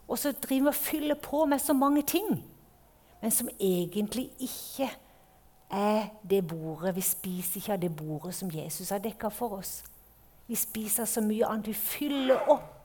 og 0.09 0.19
så 0.19 0.31
driver 0.31 0.63
vi 0.63 0.67
og 0.67 0.75
fyller 0.75 1.15
på 1.15 1.45
med 1.45 1.59
så 1.59 1.73
mange 1.73 2.01
ting, 2.01 2.45
men 3.21 3.31
som 3.31 3.49
egentlig 3.59 4.31
ikke 4.39 4.89
er 5.69 6.07
det 6.29 6.47
bordet. 6.47 6.95
Vi 6.95 7.01
spiser 7.01 7.57
ikke 7.57 7.73
av 7.73 7.81
det 7.81 7.95
bordet 7.95 8.33
som 8.35 8.49
Jesus 8.53 8.89
har 8.89 9.03
dekka 9.03 9.29
for 9.29 9.59
oss. 9.59 9.83
Vi 10.47 10.55
spiser 10.55 11.05
så 11.05 11.21
mye 11.21 11.45
annet. 11.45 11.67
Vi 11.67 11.73
fyller 11.73 12.49
opp 12.49 12.75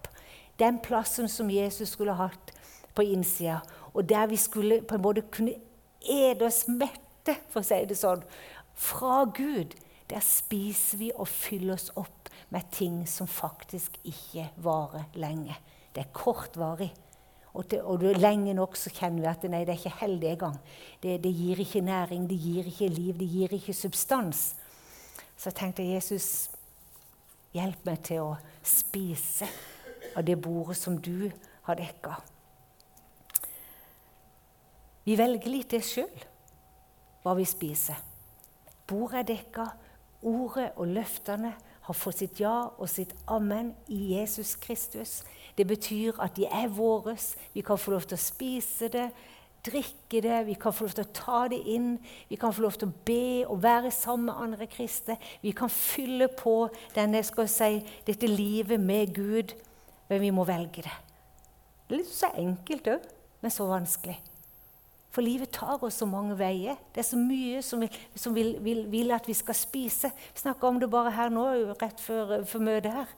Den 0.59 0.79
plassen 0.79 1.27
som 1.29 1.49
Jesus 1.51 1.89
skulle 1.89 2.13
hatt 2.15 2.53
på 2.95 3.03
innsida, 3.03 3.57
og 3.95 4.09
der 4.09 4.27
vi 4.27 4.37
skulle 4.37 4.83
på 4.83 4.95
en 4.95 5.03
måte 5.03 5.25
kunne 5.27 5.57
ete 6.01 6.47
oss 6.47 6.69
mette, 6.69 7.35
for 7.51 7.59
å 7.59 7.67
si 7.67 7.81
det 7.91 7.97
sånn, 7.99 8.23
fra 8.75 9.25
Gud. 9.35 9.75
Der 10.07 10.23
spiser 10.23 11.01
vi 11.01 11.11
og 11.11 11.27
fyller 11.27 11.75
oss 11.75 11.91
opp 11.97 12.24
med 12.55 12.71
ting 12.71 13.03
som 13.11 13.27
faktisk 13.27 13.97
ikke 14.07 14.47
varer 14.63 15.09
lenge. 15.19 15.57
Det 15.95 16.05
er 16.05 16.15
kortvarig. 16.15 16.93
Og, 17.55 17.69
til, 17.71 17.83
og 17.83 18.03
lenge 18.19 18.55
nok 18.55 18.77
så 18.79 18.91
kjenner 18.95 19.23
vi 19.23 19.31
at 19.31 19.47
nei, 19.51 19.63
det 19.67 19.75
er 19.75 19.81
ikke 19.81 20.01
heldig 20.01 20.31
engang. 20.33 20.57
Det, 21.03 21.17
det 21.23 21.33
gir 21.35 21.63
ikke 21.63 21.83
næring, 21.87 22.29
det 22.31 22.39
gir 22.43 22.71
ikke 22.71 22.91
liv, 22.91 23.19
det 23.19 23.29
gir 23.31 23.55
ikke 23.59 23.75
substans. 23.75 24.43
Så 25.37 25.51
jeg 25.51 25.59
tenkte 25.61 25.87
Jesus, 25.87 26.29
hjelp 27.55 27.87
meg 27.87 28.03
til 28.07 28.23
å 28.23 28.33
spise 28.67 29.51
av 30.15 30.27
det 30.27 30.39
bordet 30.43 30.79
som 30.79 30.99
du 30.99 31.29
har 31.67 31.79
dekka. 31.79 32.17
Vi 35.05 35.19
velger 35.19 35.51
litt 35.53 35.75
det 35.75 35.83
sjøl, 35.87 36.23
hva 37.23 37.35
vi 37.39 37.47
spiser. 37.47 37.99
Bordet 38.89 39.25
er 39.25 39.31
dekka, 39.35 39.69
ordet 40.25 40.73
og 40.81 40.91
løftene 40.91 41.53
har 41.85 41.95
fått 41.95 42.23
sitt 42.23 42.41
ja 42.41 42.71
og 42.79 42.89
sitt 42.89 43.13
amen 43.29 43.75
i 43.93 44.15
Jesus 44.15 44.55
Kristus. 44.57 45.23
Det 45.57 45.67
betyr 45.69 46.17
at 46.23 46.37
de 46.37 46.47
er 46.49 46.73
våre. 46.73 47.17
Vi 47.53 47.61
kan 47.61 47.79
få 47.79 47.95
lov 47.95 48.07
til 48.09 48.17
å 48.17 48.25
spise 48.25 48.89
det, 48.89 49.11
drikke 49.65 50.23
det, 50.25 50.41
vi 50.49 50.57
kan 50.61 50.73
få 50.73 50.87
lov 50.87 50.97
til 50.97 51.05
å 51.05 51.15
ta 51.17 51.43
det 51.53 51.61
inn. 51.75 51.95
Vi 52.29 52.41
kan 52.41 52.53
få 52.57 52.65
lov 52.65 52.79
til 52.81 52.89
å 52.89 52.99
be 53.07 53.45
og 53.45 53.63
være 53.63 53.93
sammen 53.95 54.31
med 54.31 54.43
andre 54.47 54.69
kristne. 54.71 55.19
Vi 55.43 55.53
kan 55.57 55.73
fylle 55.73 56.29
på 56.33 56.57
denne, 56.97 57.23
skal 57.25 57.49
si, 57.53 57.79
dette 58.09 58.29
livet 58.33 58.81
med 58.81 59.15
Gud, 59.17 59.57
men 60.09 60.25
vi 60.25 60.33
må 60.33 60.49
velge 60.49 60.85
det. 60.89 61.01
Det 61.85 61.99
er 61.99 62.01
litt 62.01 62.13
så 62.13 62.33
enkelt 62.41 62.95
òg, 62.97 63.11
men 63.45 63.53
så 63.53 63.69
vanskelig. 63.69 64.17
For 65.15 65.23
livet 65.23 65.53
tar 65.55 65.79
oss 65.87 66.01
så 66.01 66.09
mange 66.11 66.35
veier. 66.39 66.79
Det 66.91 67.05
er 67.05 67.07
så 67.07 67.19
mye 67.19 67.63
som, 67.63 67.85
vil, 67.85 67.99
som 68.19 68.35
vil, 68.35 68.57
vil, 68.65 68.83
vil 68.91 69.15
at 69.15 69.29
vi 69.31 69.37
skal 69.39 69.55
spise. 69.55 70.11
Vi 70.35 70.43
snakka 70.43 70.67
om 70.67 70.81
det 70.83 70.91
bare 70.91 71.13
her 71.15 71.31
nå, 71.31 71.47
rett 71.79 72.03
før, 72.03 72.41
før 72.51 72.65
møtet 72.67 72.97
her. 72.97 73.13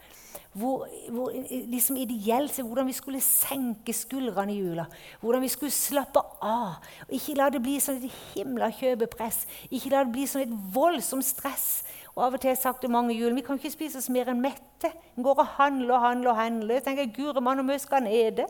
Hvor, 0.57 0.87
hvor 1.13 1.33
liksom 1.69 1.99
ideelt 2.01 2.57
hvordan 2.61 2.89
vi 2.89 2.95
skulle 2.97 3.21
senke 3.21 3.93
skuldrene 3.97 4.53
i 4.53 4.59
jula. 4.61 4.87
Hvordan 5.21 5.45
vi 5.45 5.51
skulle 5.53 5.73
slappe 5.73 6.21
av. 6.45 6.85
Ikke 7.13 7.37
la 7.37 7.49
det 7.53 7.63
bli 7.65 7.77
sånn 7.81 8.01
et 8.01 8.19
himla 8.35 8.69
kjøpepress. 8.77 9.45
Ikke 9.71 9.93
la 9.93 10.05
det 10.05 10.13
bli 10.17 10.25
sånn 10.29 10.45
et 10.47 10.57
voldsomt 10.77 11.25
stress. 11.29 11.69
Og 12.15 12.25
av 12.25 12.37
og 12.37 12.41
til 12.41 12.53
har 12.53 12.57
jeg 12.57 12.63
sagt 12.65 12.85
det 12.85 12.93
mange 12.93 13.17
jul, 13.17 13.35
Vi 13.37 13.45
kan 13.45 13.57
ikke 13.57 13.73
spise 13.73 14.01
oss 14.01 14.09
mer 14.13 14.29
enn 14.33 14.41
mette. 14.41 14.93
En 15.17 15.25
går 15.25 15.41
og 15.45 15.55
handler 15.57 15.97
og 15.97 16.05
handler 16.05 16.31
og 16.31 16.37
handler. 16.41 16.75
Jeg 16.75 16.85
tenker, 16.85 17.13
Guri 17.17 17.41
mann, 17.41 17.61
og 17.61 17.69
mye 17.69 17.81
skal 17.81 18.05
nede. 18.05 18.49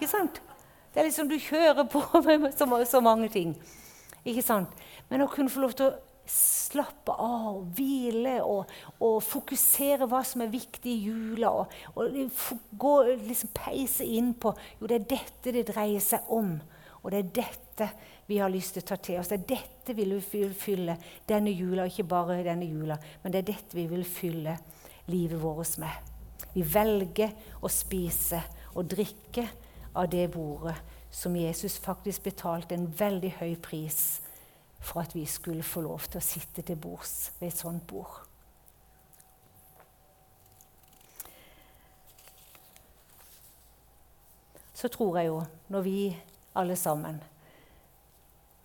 Ikke 0.00 0.12
sant? 0.12 0.40
Det 0.96 1.02
er 1.02 1.10
liksom 1.10 1.28
Du 1.28 1.36
kjører 1.36 1.84
på 1.92 2.00
med 2.24 2.54
så, 2.56 2.64
så 2.88 3.00
mange 3.04 3.28
ting. 3.28 3.50
Ikke 4.24 4.40
sant? 4.42 4.70
Men 5.10 5.26
å 5.26 5.28
kunne 5.28 5.52
få 5.52 5.60
lov 5.60 5.74
til 5.76 5.90
å 5.90 5.96
slappe 6.26 7.12
av 7.20 7.58
hvile 7.76 8.38
og, 8.40 8.70
og, 8.96 9.18
fokusere 9.22 10.08
hva 10.08 10.22
som 10.24 10.40
er 10.40 10.48
viktig 10.50 10.88
i 10.88 11.10
jula, 11.10 11.50
og, 11.52 11.74
og 12.00 12.48
gå, 12.80 12.94
liksom 13.28 13.52
peise 13.54 14.06
inn 14.08 14.32
på 14.40 14.54
Jo, 14.80 14.88
det 14.88 14.96
er 14.96 15.04
dette 15.12 15.52
det 15.54 15.66
dreier 15.68 16.00
seg 16.00 16.32
om. 16.32 16.56
Og 17.04 17.12
det 17.12 17.20
er 17.20 17.28
dette 17.42 17.90
vi 18.26 18.40
har 18.40 18.50
lyst 18.50 18.78
til 18.78 18.86
å 18.86 18.88
ta 18.88 18.96
til 18.96 19.20
oss. 19.20 19.28
Det 19.28 19.36
er 19.36 19.52
dette 19.52 19.98
vi 20.00 20.08
vil 20.08 20.56
fylle 20.56 20.96
denne 21.28 21.52
jula, 21.52 21.84
ikke 21.86 22.08
bare 22.08 22.40
denne 22.48 22.72
jula, 22.72 22.96
men 23.20 23.36
det 23.36 23.44
er 23.44 23.50
dette 23.52 23.76
vi 23.76 23.84
vil 23.92 24.08
fylle 24.08 24.56
livet 25.12 25.44
vårt 25.44 25.76
med. 25.84 26.10
Vi 26.56 26.64
velger 26.64 27.36
å 27.60 27.68
spise 27.68 28.40
og 28.72 28.88
drikke 28.96 29.44
av 29.96 30.08
det 30.12 30.28
bordet 30.28 30.76
som 31.10 31.36
Jesus 31.36 31.78
faktisk 31.78 32.26
betalte 32.28 32.74
en 32.76 32.88
veldig 32.98 33.32
høy 33.40 33.54
pris 33.62 34.00
for 34.80 35.00
at 35.00 35.14
vi 35.16 35.24
skulle 35.26 35.64
få 35.64 35.80
lov 35.86 36.04
til 36.10 36.20
å 36.20 36.24
sitte 36.24 36.64
til 36.66 36.76
bords 36.76 37.30
ved 37.40 37.48
et 37.48 37.60
sånt 37.60 37.86
bord. 37.88 38.18
Så 44.76 44.90
tror 44.92 45.16
jeg 45.16 45.30
jo, 45.30 45.38
når 45.72 45.86
vi 45.86 46.00
alle 46.60 46.76
sammen, 46.76 47.16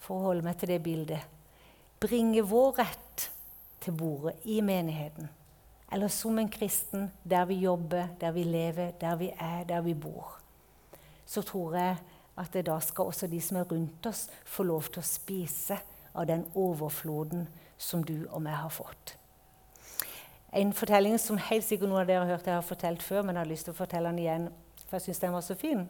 for 0.04 0.18
å 0.18 0.28
holde 0.28 0.44
meg 0.44 0.60
til 0.60 0.74
det 0.74 0.82
bildet, 0.84 1.24
bringer 2.04 2.44
vår 2.52 2.82
rett 2.82 3.30
til 3.82 3.96
bordet 3.96 4.36
i 4.44 4.60
menigheten, 4.66 5.32
eller 5.92 6.12
som 6.12 6.36
en 6.40 6.52
kristen 6.52 7.08
der 7.24 7.48
vi 7.48 7.62
jobber, 7.64 8.12
der 8.20 8.36
vi 8.36 8.44
lever, 8.44 8.92
der 9.00 9.16
vi 9.16 9.32
er, 9.32 9.64
der 9.72 9.88
vi 9.88 9.96
bor 9.96 10.41
så 11.32 11.44
tror 11.48 11.78
jeg 11.80 11.96
at 12.42 12.60
da 12.66 12.78
skal 12.84 13.12
også 13.12 13.28
de 13.32 13.40
som 13.44 13.60
er 13.62 13.68
rundt 13.70 14.06
oss, 14.10 14.28
få 14.46 14.66
lov 14.68 14.90
til 14.92 15.02
å 15.02 15.08
spise 15.08 15.78
av 16.12 16.28
den 16.28 16.44
overfloden 16.60 17.48
som 17.80 18.04
du 18.04 18.26
og 18.30 18.42
meg 18.44 18.58
har 18.60 18.72
fått. 18.74 19.16
En 20.52 20.74
fortelling 20.76 21.16
som 21.22 21.40
helt 21.40 21.64
sikkert 21.64 21.88
noen 21.88 22.02
av 22.02 22.10
dere 22.10 22.26
har 22.26 22.34
hørt 22.34 22.48
jeg 22.50 22.58
har 22.58 22.68
fortalt 22.68 23.04
før, 23.04 23.24
men 23.24 23.38
jeg 23.38 23.46
har 23.46 23.52
lyst 23.52 23.68
til 23.70 23.76
å 23.76 23.78
fortelle 23.78 24.12
den 24.12 24.20
igjen, 24.20 24.48
for 24.84 24.98
jeg 24.98 25.06
syns 25.06 25.24
den 25.24 25.36
var 25.38 25.46
så 25.46 25.56
fin. 25.56 25.86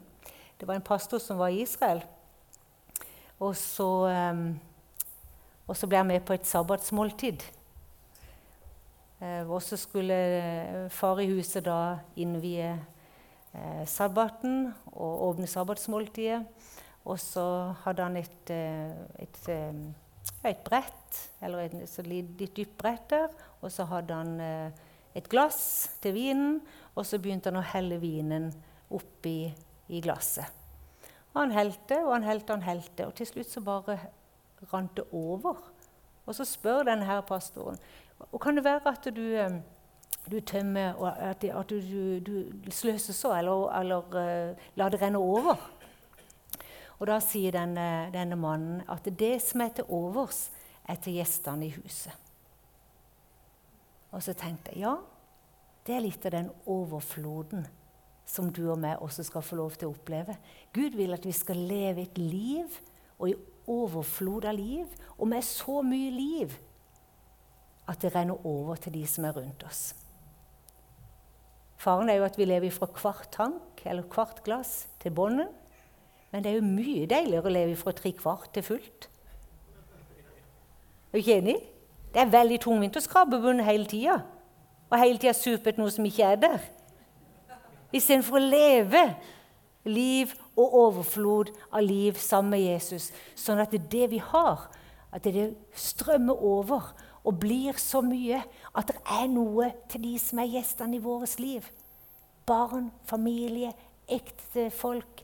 Det 0.59 0.67
var 0.69 0.77
en 0.77 0.85
pastor 0.85 1.21
som 1.23 1.39
var 1.41 1.49
i 1.49 1.63
Israel. 1.63 2.03
Og 3.41 3.55
så, 3.57 3.89
um, 4.05 4.59
og 5.65 5.77
så 5.77 5.89
ble 5.89 5.97
han 5.97 6.11
med 6.11 6.21
på 6.27 6.37
et 6.37 6.45
sabbatsmåltid. 6.45 7.41
Uh, 9.17 9.49
og 9.49 9.57
så 9.65 9.79
skulle 9.81 10.21
far 10.93 11.21
i 11.21 11.29
huset 11.33 11.65
da 11.65 11.97
innvie 12.13 12.75
eh, 13.55 13.83
sabbaten 13.87 14.73
og 14.91 15.23
åpne 15.29 15.47
sabbatsmåltidet. 15.47 16.43
Og 17.05 17.17
så 17.19 17.43
hadde 17.83 18.05
han 18.05 18.17
et, 18.19 18.53
eh, 18.53 18.91
et, 19.19 19.41
et, 19.47 19.49
eh, 19.49 20.49
et 20.51 20.63
brett, 20.63 21.19
eller 21.41 21.65
et, 21.65 21.75
et 21.81 22.07
litt 22.07 22.31
dypt 22.39 22.77
brett 22.77 23.09
der. 23.09 23.29
Og 23.61 23.71
så 23.71 23.87
hadde 23.89 24.13
han 24.13 24.39
eh, 24.39 24.71
et 25.15 25.27
glass 25.29 25.97
til 26.01 26.15
vinen, 26.15 26.61
og 26.95 27.05
så 27.05 27.19
begynte 27.19 27.51
han 27.51 27.61
å 27.61 27.69
helle 27.73 27.97
vinen 28.01 28.51
oppi 28.91 29.53
i 29.91 30.01
glasset. 30.03 30.47
Og 31.31 31.45
han 31.45 31.53
helte 31.55 32.01
og 32.03 32.13
han 32.13 32.27
helte 32.27 32.53
han 32.53 32.65
helte, 32.65 33.07
og 33.07 33.15
til 33.15 33.29
slutt 33.29 33.51
så 33.51 33.63
bare 33.63 33.97
rant 34.71 34.97
det 34.99 35.07
over. 35.15 35.61
Og 36.27 36.35
så 36.35 36.45
spør 36.45 36.85
denne 36.91 37.07
her 37.07 37.23
pastoren 37.25 37.79
og 38.29 38.41
kan 38.43 38.57
det 38.57 38.63
være 38.65 38.91
at 38.91 39.07
du 39.15 39.23
du 40.29 40.39
tømmer, 40.39 40.93
og 40.93 41.17
at, 41.17 41.43
at 41.43 41.69
du, 41.69 41.79
du, 41.81 42.19
du, 42.19 42.71
sløser 42.71 43.13
så, 43.13 43.33
eller, 43.37 43.71
eller 43.79 44.17
uh, 44.51 44.67
lar 44.75 44.93
det 44.93 45.01
renne 45.01 45.19
over. 45.19 45.57
Og 46.99 47.07
da 47.09 47.17
sier 47.23 47.55
denne, 47.55 48.11
denne, 48.13 48.37
mannen 48.37 48.83
at 48.91 49.07
det 49.17 49.39
som 49.41 49.63
er 49.65 49.73
til 49.75 49.89
overs, 49.89 50.49
er 50.85 50.99
til 51.01 51.17
gjestene 51.17 51.65
i 51.65 51.73
huset. 51.73 52.13
Og 54.11 54.21
så 54.23 54.35
tenkte 54.37 54.73
jeg 54.75 54.83
ja, 54.83 54.95
det 55.87 55.95
er 55.95 56.03
litt 56.03 56.25
av 56.27 56.35
den 56.35 56.49
overfloden 56.69 57.65
som 58.27 58.51
du 58.53 58.63
og 58.69 58.79
meg 58.79 59.01
også 59.01 59.25
skal 59.25 59.43
få 59.43 59.57
lov 59.59 59.75
til 59.75 59.89
å 59.89 59.95
oppleve. 59.95 60.35
Gud 60.75 60.95
vil 60.99 61.15
at 61.15 61.25
vi 61.25 61.33
skal 61.35 61.57
leve 61.57 62.05
et 62.05 62.19
liv, 62.21 62.77
og 63.17 63.31
i 63.31 63.37
overflod 63.71 64.45
av 64.49 64.57
liv, 64.57 64.85
og 65.17 65.29
med 65.31 65.45
så 65.45 65.81
mye 65.85 66.11
liv 66.13 66.53
at 67.89 68.01
det 68.01 68.13
renner 68.13 68.45
over 68.47 68.79
til 68.81 68.93
de 68.93 69.03
som 69.09 69.25
er 69.27 69.35
rundt 69.35 69.65
oss. 69.67 69.81
Faren 71.81 72.11
er 72.13 72.19
jo 72.19 72.27
at 72.27 72.37
vi 72.37 72.45
lever 72.45 72.73
fra 72.73 72.85
hvert 72.85 73.31
tank 73.33 73.81
eller 73.89 74.05
hvert 74.05 74.43
glass 74.45 74.85
til 75.01 75.13
bånden. 75.17 75.49
Men 76.31 76.43
det 76.43 76.51
er 76.51 76.59
jo 76.59 76.67
mye 76.67 77.07
deiligere 77.09 77.49
å 77.49 77.53
leve 77.53 77.77
fra 77.79 77.93
tre 77.97 78.11
kvart 78.15 78.51
til 78.53 78.65
fullt. 78.67 79.07
Er 81.11 81.17
du 81.17 81.19
ikke 81.23 81.39
enig? 81.41 81.57
Det 82.13 82.21
er 82.21 82.31
veldig 82.31 82.59
tungvint 82.61 82.99
å 82.99 83.03
skrape 83.03 83.39
bunnen 83.41 83.65
hele 83.65 83.89
tida. 83.89 84.19
Og 84.91 84.99
hele 84.99 85.19
tida 85.19 85.33
supe 85.35 85.73
noe 85.79 85.91
som 85.91 86.05
ikke 86.05 86.29
er 86.29 86.39
der. 86.39 86.69
Istedenfor 87.91 88.37
å 88.37 88.45
leve 88.45 89.03
liv 89.89 90.35
og 90.53 90.75
overflod 90.85 91.49
av 91.71 91.81
liv 91.83 92.19
sammen 92.21 92.53
med 92.53 92.65
Jesus, 92.67 93.09
sånn 93.35 93.59
at 93.63 93.73
det, 93.73 93.81
det 93.91 94.11
vi 94.11 94.19
har, 94.21 94.67
at 95.11 95.25
det 95.25 95.49
strømmer 95.75 96.37
over 96.37 96.91
og 97.23 97.39
blir 97.41 97.77
så 97.81 98.01
mye 98.05 98.41
at 98.77 98.87
det 98.87 98.97
er 99.03 99.27
noe 99.31 99.71
til 99.91 100.05
de 100.05 100.13
som 100.21 100.39
er 100.39 100.51
gjestene 100.53 100.97
i 100.97 101.03
vårt 101.03 101.39
liv. 101.43 101.65
Barn, 102.47 102.89
familie, 103.07 103.73
ektefolk, 104.11 105.23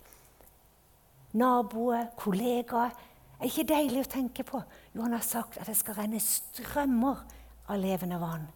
naboer, 1.38 2.12
kollegaer. 2.20 2.92
Er 3.38 3.46
det 3.46 3.52
ikke 3.52 3.70
deilig 3.70 4.04
å 4.04 4.12
tenke 4.12 4.46
på? 4.48 4.62
Jo, 4.94 5.04
han 5.06 5.16
har 5.16 5.26
sagt 5.26 5.60
at 5.62 5.70
det 5.70 5.78
skal 5.78 6.00
renne 6.02 6.22
strømmer 6.24 7.24
av 7.68 7.80
levende 7.80 8.20
vann. 8.22 8.48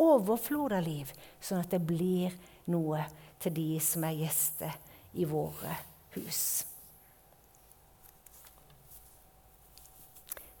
Overflod 0.00 0.72
av 0.72 0.84
liv, 0.86 1.10
sånn 1.42 1.64
at 1.64 1.72
det 1.74 1.82
blir 1.84 2.32
noe 2.72 3.02
til 3.42 3.56
de 3.56 3.70
som 3.82 4.04
er 4.06 4.20
gjester 4.22 4.76
i 5.18 5.26
våre 5.28 5.76
hus. 6.14 6.62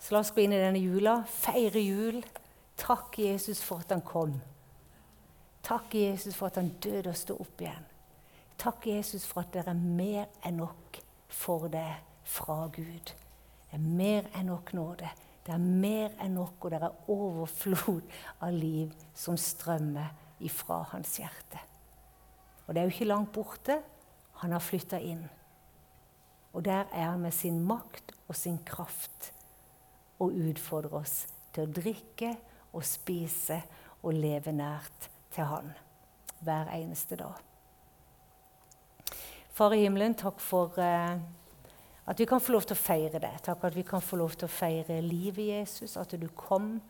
Så 0.02 0.12
la 0.12 0.20
oss 0.20 0.32
gå 0.34 0.42
inn 0.42 0.52
i 0.56 0.60
denne 0.60 0.82
jula, 0.82 1.20
feire 1.30 1.80
jul. 1.80 2.18
Takk 2.82 3.18
Jesus 3.22 3.62
for 3.62 3.84
at 3.84 3.94
han 3.94 4.02
kom. 4.02 4.34
Takk 5.62 5.94
Jesus 5.94 6.34
for 6.34 6.50
at 6.50 6.58
han 6.58 6.72
døde 6.82 7.12
og 7.12 7.18
sto 7.18 7.36
opp 7.40 7.62
igjen. 7.62 7.84
Takk, 8.62 8.86
Jesus, 8.86 9.24
for 9.26 9.42
at 9.42 9.50
det 9.54 9.64
er 9.66 9.74
mer 9.74 10.28
enn 10.46 10.60
nok 10.60 10.98
for 11.32 11.66
deg 11.72 12.02
fra 12.28 12.68
Gud. 12.70 13.12
Det 13.66 13.78
er 13.78 13.82
mer 13.82 14.28
enn 14.38 14.50
nok 14.52 14.70
nåde. 14.76 15.08
Det 15.42 15.50
er 15.50 15.62
mer 15.62 16.12
enn 16.22 16.36
nok, 16.38 16.60
og 16.60 16.70
det 16.70 16.78
er 16.78 17.10
overflod 17.10 18.12
av 18.38 18.54
liv 18.54 18.92
som 19.18 19.38
strømmer 19.38 20.12
ifra 20.46 20.82
hans 20.92 21.16
hjerte. 21.18 21.62
Og 22.66 22.74
det 22.74 22.82
er 22.82 22.86
jo 22.86 22.94
ikke 22.94 23.10
langt 23.10 23.32
borte. 23.34 23.80
Han 24.44 24.54
har 24.54 24.62
flytta 24.62 25.00
inn. 25.02 25.24
Og 26.52 26.62
der 26.66 26.86
er 26.92 27.08
han 27.10 27.22
med 27.24 27.34
sin 27.34 27.58
makt 27.66 28.14
og 28.28 28.36
sin 28.38 28.60
kraft 28.66 29.32
og 30.22 30.36
utfordrer 30.38 31.00
oss 31.02 31.24
til 31.54 31.66
å 31.66 31.74
drikke 31.80 32.36
og 32.72 32.84
spise 32.84 33.62
og 34.02 34.14
leve 34.14 34.52
nært 34.52 35.10
til 35.32 35.44
Han 35.44 35.72
hver 36.42 36.72
eneste 36.74 37.16
dag. 37.16 37.38
Far 39.52 39.74
i 39.76 39.82
himmelen, 39.84 40.14
takk 40.16 40.40
for 40.40 40.78
eh, 40.80 41.20
at 42.06 42.18
vi 42.18 42.24
kan 42.26 42.40
få 42.40 42.54
lov 42.56 42.64
til 42.66 42.74
å 42.74 42.82
feire 42.82 43.20
det. 43.22 43.34
Takk 43.46 43.66
at 43.68 43.76
vi 43.76 43.84
kan 43.86 44.02
få 44.02 44.18
lov 44.18 44.34
til 44.34 44.48
å 44.48 44.52
feire 44.52 45.00
livet 45.04 45.52
Jesus, 45.52 45.96
at 46.00 46.16
du 46.18 46.26
kom. 46.34 46.80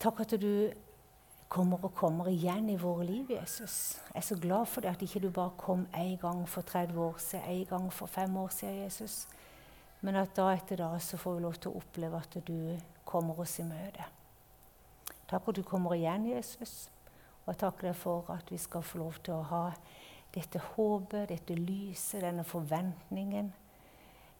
Takk 0.00 0.22
at 0.24 0.36
du 0.40 0.70
kommer 1.52 1.82
og 1.84 1.92
kommer 1.98 2.30
igjen 2.30 2.70
i 2.72 2.78
våre 2.80 3.04
liv, 3.04 3.34
Jesus. 3.34 3.98
Jeg 4.14 4.22
er 4.22 4.28
så 4.30 4.38
glad 4.40 4.70
for 4.70 4.80
det 4.80 4.94
at 4.94 5.04
ikke 5.04 5.20
du 5.20 5.28
bare 5.34 5.52
kom 5.60 5.84
én 5.98 6.16
gang 6.20 6.46
for 6.48 6.64
30 6.64 6.96
år 6.96 7.20
siden, 7.20 7.50
én 7.50 7.68
gang 7.68 7.92
for 7.92 8.06
fem 8.06 8.36
år 8.36 8.48
siden, 8.48 8.80
Jesus. 8.86 9.26
Men 10.00 10.16
at 10.22 10.32
da 10.36 10.48
etter 10.54 10.80
da 10.80 10.94
så 10.98 11.20
får 11.20 11.36
vi 11.36 11.44
lov 11.44 11.60
til 11.60 11.70
å 11.70 11.82
oppleve 11.82 12.22
at 12.22 12.40
du 12.46 12.78
kommer 13.04 13.44
oss 13.44 13.58
i 13.60 13.66
møte. 13.68 14.06
Takk 15.32 15.48
at 15.48 15.56
du 15.56 15.64
kommer 15.64 15.96
igjen, 15.96 16.26
Jesus. 16.28 16.90
Og 17.42 17.54
jeg 17.54 17.62
takker 17.64 17.88
deg 17.88 17.96
for 17.96 18.28
at 18.34 18.50
vi 18.52 18.58
skal 18.60 18.84
få 18.84 19.00
lov 19.00 19.16
til 19.24 19.38
å 19.38 19.46
ha 19.48 19.62
dette 20.32 20.60
håpet, 20.74 21.30
dette 21.32 21.56
lyset, 21.56 22.20
denne 22.20 22.44
forventningen 22.44 23.48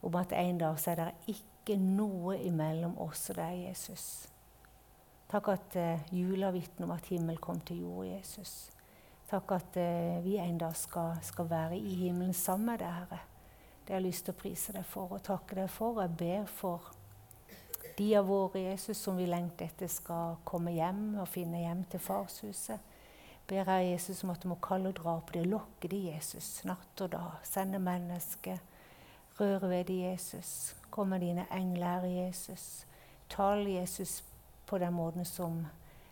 om 0.03 0.19
at 0.19 0.35
en 0.37 0.61
dag 0.61 0.79
så 0.81 0.93
er 0.93 1.01
det 1.01 1.35
ikke 1.35 1.79
noe 1.81 2.37
imellom 2.43 2.95
oss 3.01 3.29
og 3.33 3.39
deg, 3.39 3.65
Jesus. 3.69 4.07
Takk 5.31 5.49
at 5.55 5.77
uh, 5.81 6.07
jula 6.13 6.51
vitner 6.53 6.89
om 6.89 6.95
at 6.97 7.09
himmel 7.09 7.39
kom 7.41 7.61
til 7.65 7.85
jord, 7.87 8.07
Jesus. 8.11 8.69
Takk 9.31 9.55
at 9.57 9.79
uh, 9.81 10.19
vi 10.25 10.37
en 10.43 10.59
dag 10.61 10.75
skal, 10.77 11.17
skal, 11.25 11.49
være 11.49 11.79
i 11.79 11.95
himmelen 12.03 12.37
sammen 12.37 12.75
med 12.75 12.83
deg, 12.83 12.97
Herre. 12.99 13.21
Det 13.83 13.95
har 13.95 14.03
jeg 14.03 14.11
lyst 14.11 14.27
til 14.27 14.35
å 14.35 14.43
prise 14.43 14.75
deg 14.77 14.85
for 14.87 15.15
og 15.17 15.25
takke 15.25 15.57
deg 15.63 15.71
for. 15.73 16.03
Jeg 16.03 16.19
ber 16.21 16.51
for 16.51 16.93
de 17.99 18.09
av 18.17 18.27
våre 18.27 18.61
Jesus 18.61 18.99
som 18.99 19.17
vi 19.19 19.27
lengter 19.27 19.69
etter, 19.69 19.91
skal 19.91 20.39
komme 20.49 20.73
hjem 20.75 21.21
og 21.23 21.31
finne 21.31 21.65
hjem 21.65 21.85
til 21.93 22.03
farshuset 22.03 22.93
ber 23.53 23.69
jeg 23.69 23.91
Jesus 23.91 24.25
om 24.25 24.31
at 24.33 24.43
du 24.43 24.49
må 24.49 24.57
kalle 24.63 24.89
og 24.89 24.97
dra 24.97 25.19
på 25.21 25.35
det. 25.37 25.45
Lokke 25.51 25.89
de, 25.91 25.99
Jesus, 26.15 26.63
natt 26.65 27.01
og 27.05 27.13
dag. 27.13 27.43
Sende 27.45 27.81
mennesker. 27.83 28.61
Røre 29.41 29.69
ved 29.69 29.85
de, 29.91 29.99
Jesus. 30.07 30.75
Kom 30.91 31.13
med 31.13 31.21
dine 31.21 31.47
engler, 31.53 32.07
Jesus. 32.09 32.87
Tal 33.29 33.67
Jesus 33.69 34.23
på 34.67 34.79
den 34.79 34.93
måten 34.93 35.25
som 35.25 35.67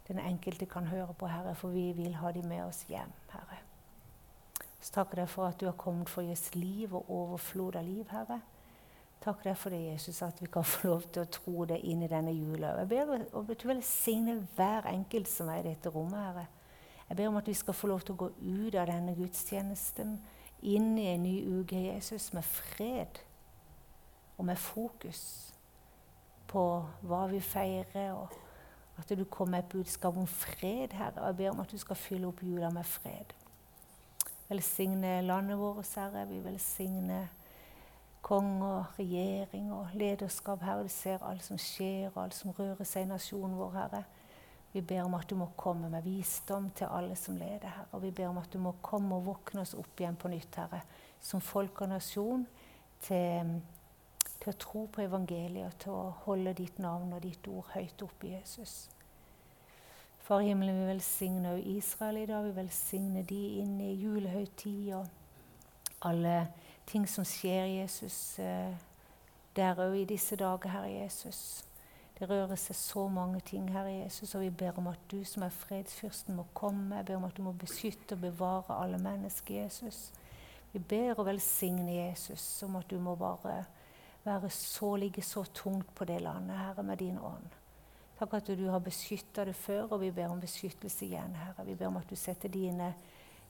den 0.09 0.19
enkelte 0.19 0.67
kan 0.67 0.87
høre 0.91 1.15
på, 1.15 1.27
Herre, 1.27 1.55
for 1.55 1.69
vi 1.69 1.93
vil 1.93 2.15
ha 2.21 2.33
de 2.33 2.43
med 2.43 2.65
oss 2.65 2.85
hjem, 2.89 3.13
Herre. 3.33 3.61
Så 4.81 4.93
takker 4.93 5.23
deg 5.23 5.29
for 5.29 5.47
at 5.47 5.61
du 5.61 5.67
har 5.69 5.77
kommet 5.79 6.09
for 6.09 6.23
å 6.23 6.27
gi 6.27 6.33
oss 6.33 6.55
liv 6.55 6.95
og 6.97 7.09
overflod 7.09 7.77
av 7.77 7.85
liv, 7.87 8.09
Herre. 8.11 8.41
Takk 9.21 9.43
deg 9.45 9.57
for 9.61 9.75
det, 9.75 9.83
Jesus, 9.85 10.23
at 10.25 10.39
vi 10.41 10.49
kan 10.49 10.65
få 10.65 10.89
lov 10.89 11.03
til 11.13 11.27
å 11.27 11.29
tro 11.29 11.65
det 11.69 11.83
inn 11.85 12.01
i 12.03 12.09
denne 12.09 12.33
jula. 12.33 12.73
Jeg 12.81 12.89
ber 12.89 13.11
om 13.37 13.51
at 13.53 13.61
du 13.61 13.67
velsigne 13.69 14.39
hver 14.57 14.89
enkelt 14.89 15.29
som 15.29 15.51
er 15.53 15.61
i 15.61 15.69
dette 15.69 15.93
rommet, 15.93 16.23
Herre. 16.25 16.47
Jeg 17.11 17.19
ber 17.19 17.29
om 17.29 17.37
at 17.41 17.49
vi 17.51 17.57
skal 17.59 17.77
få 17.77 17.91
lov 17.91 18.05
til 18.07 18.15
å 18.15 18.21
gå 18.23 18.29
ut 18.39 18.77
av 18.79 18.87
denne 18.89 19.13
gudstjenesten 19.19 20.15
inn 20.63 20.93
i 20.99 21.09
en 21.11 21.25
ny 21.27 21.35
uke, 21.61 21.77
Jesus, 21.91 22.31
med 22.33 22.47
fred 22.47 23.21
og 24.39 24.47
med 24.49 24.57
fokus 24.57 25.23
på 26.49 26.63
hva 27.05 27.25
vi 27.29 27.43
feirer, 27.45 28.15
og 28.15 28.33
at 29.01 29.13
du 29.19 29.25
kommer 29.25 29.59
med 29.59 29.67
et 29.67 29.75
budskap 29.75 30.17
om 30.17 30.27
fred, 30.27 30.95
Herre. 30.97 31.27
Jeg 31.27 31.37
ber 31.37 31.51
om 31.53 31.61
at 31.61 31.73
du 31.73 31.79
skal 31.83 31.99
fylle 31.99 32.31
opp 32.31 32.41
jula 32.45 32.71
med 32.73 32.89
fred. 32.89 33.35
Velsigne 34.49 35.21
landet 35.23 35.61
vårt, 35.61 35.93
Herre. 35.95 36.25
Vi 36.31 36.41
velsigner 36.45 37.29
konger, 38.23 38.85
og 39.73 39.87
lederskap, 39.95 40.63
Herre. 40.63 40.83
Du 40.83 40.89
ser 40.89 41.23
alt 41.27 41.45
som 41.45 41.59
skjer, 41.59 42.11
og 42.15 42.25
alt 42.25 42.35
som 42.35 42.55
rører 42.57 42.85
seg 42.85 43.07
i 43.07 43.11
nasjonen 43.11 43.57
vår, 43.59 43.73
Herre. 43.79 44.05
Vi 44.73 44.81
ber 44.87 45.03
om 45.03 45.17
at 45.19 45.27
du 45.31 45.35
må 45.35 45.49
komme 45.59 45.89
med 45.91 46.05
visdom 46.07 46.71
til 46.79 46.87
alle 46.91 47.17
som 47.19 47.37
leder, 47.37 47.67
Herre. 47.67 47.89
Og 47.93 48.03
vi 48.03 48.11
ber 48.11 48.29
om 48.31 48.39
at 48.39 48.53
du 48.53 48.59
må 48.63 48.77
komme 48.83 49.17
og 49.17 49.27
våkne 49.27 49.65
oss 49.65 49.75
opp 49.75 50.01
igjen 50.01 50.19
på 50.21 50.31
nytt, 50.31 50.61
Herre, 50.61 50.83
som 51.21 51.43
folk 51.43 51.83
og 51.83 51.91
nasjon, 51.95 52.47
til, 53.01 53.55
til 54.39 54.53
å 54.53 54.59
tro 54.61 54.87
på 54.93 55.03
evangeliet 55.07 55.67
og 55.67 55.79
til 55.81 55.97
å 55.97 56.15
holde 56.27 56.53
ditt 56.59 56.79
navn 56.79 57.15
og 57.17 57.23
ditt 57.25 57.47
ord 57.49 57.71
høyt 57.73 58.03
oppe 58.05 58.35
Jesus. 58.35 58.91
Far 60.31 60.45
i 60.45 60.51
himmelen, 60.51 60.83
vi 60.83 60.91
velsigner 60.93 61.63
Israel 61.73 62.21
i 62.21 62.27
dag. 62.29 62.45
Vi 62.45 62.53
velsigner 62.55 63.25
de 63.27 63.41
inn 63.63 63.81
i 63.83 63.95
julehøytid 63.99 64.93
og 64.95 65.09
alle 66.07 66.35
ting 66.91 67.09
som 67.09 67.25
skjer, 67.25 67.65
Jesus, 67.81 68.39
eh, 68.39 68.75
der 69.57 69.79
òg 69.79 69.95
i 70.01 70.09
disse 70.11 70.37
dager, 70.37 70.73
Herre 70.73 70.91
Jesus. 70.91 71.65
Det 72.19 72.29
rører 72.29 72.59
seg 72.59 72.77
så 72.77 73.07
mange 73.09 73.41
ting, 73.41 73.71
Herre 73.73 73.93
Jesus, 74.03 74.35
og 74.35 74.43
vi 74.43 74.51
ber 74.51 74.79
om 74.79 74.91
at 74.91 75.05
du 75.11 75.23
som 75.25 75.47
er 75.47 75.55
fredsfyrsten, 75.55 76.37
må 76.37 76.45
komme. 76.55 76.97
Jeg 76.97 77.07
ber 77.07 77.17
om 77.17 77.25
at 77.25 77.37
du 77.37 77.43
må 77.47 77.53
beskytte 77.53 78.19
og 78.19 78.25
bevare 78.27 78.77
alle 78.83 78.99
mennesker, 78.99 79.63
Jesus. 79.63 80.11
Vi 80.73 80.79
ber 80.79 81.15
og 81.19 81.27
velsigne 81.27 81.95
Jesus 81.95 82.63
om 82.63 82.77
at 82.77 82.91
du 82.91 82.99
må 83.01 83.15
bare 83.19 83.65
være 84.25 84.51
så, 84.51 84.97
ligge 84.97 85.23
så 85.23 85.45
tungt 85.55 85.95
på 85.95 86.05
det 86.05 86.21
landet, 86.21 86.59
Herre, 86.59 86.83
med 86.83 86.97
din 86.97 87.19
ånd. 87.19 87.57
Takk 88.19 88.35
at 88.37 88.53
du 88.53 88.67
har 88.69 88.83
beskytta 88.85 89.47
det 89.49 89.57
før, 89.57 89.95
og 89.95 90.01
vi 90.03 90.11
ber 90.11 90.29
om 90.29 90.41
beskyttelse 90.41 91.07
igjen, 91.07 91.35
Herre. 91.41 91.65
Vi 91.65 91.75
ber 91.75 91.89
om 91.89 91.97
at 91.97 92.11
du 92.11 92.17
setter 92.17 92.53
dine, 92.53 92.93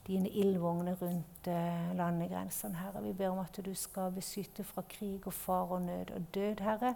dine 0.07 0.29
ildvogner 0.29 0.97
rundt 1.03 1.49
uh, 1.49 1.97
landegrensene, 1.97 2.77
Herre. 2.77 3.03
Vi 3.03 3.13
ber 3.13 3.35
om 3.35 3.43
at 3.43 3.61
du 3.65 3.75
skal 3.75 4.13
beskytte 4.13 4.65
fra 4.65 4.83
krig 4.89 5.27
og 5.27 5.33
far 5.33 5.75
og 5.77 5.83
nød 5.83 6.15
og 6.17 6.35
død, 6.35 6.61
Herre 6.61 6.95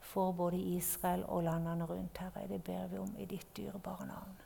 for 0.00 0.32
både 0.32 0.58
Israel 0.58 1.24
og 1.24 1.42
landene 1.42 1.84
rundt, 1.84 2.18
Herre. 2.18 2.48
Det 2.48 2.64
ber 2.64 2.86
vi 2.86 2.98
om 2.98 3.16
i 3.18 3.24
ditt 3.24 3.56
dyrebare 3.56 4.06
navn. 4.06 4.36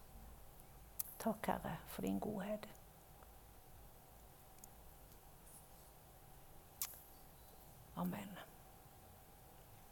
Takk, 1.19 1.47
Herre, 1.47 1.77
for 1.87 2.03
din 2.03 2.19
godhet. 2.19 2.69
Amen. 7.97 8.52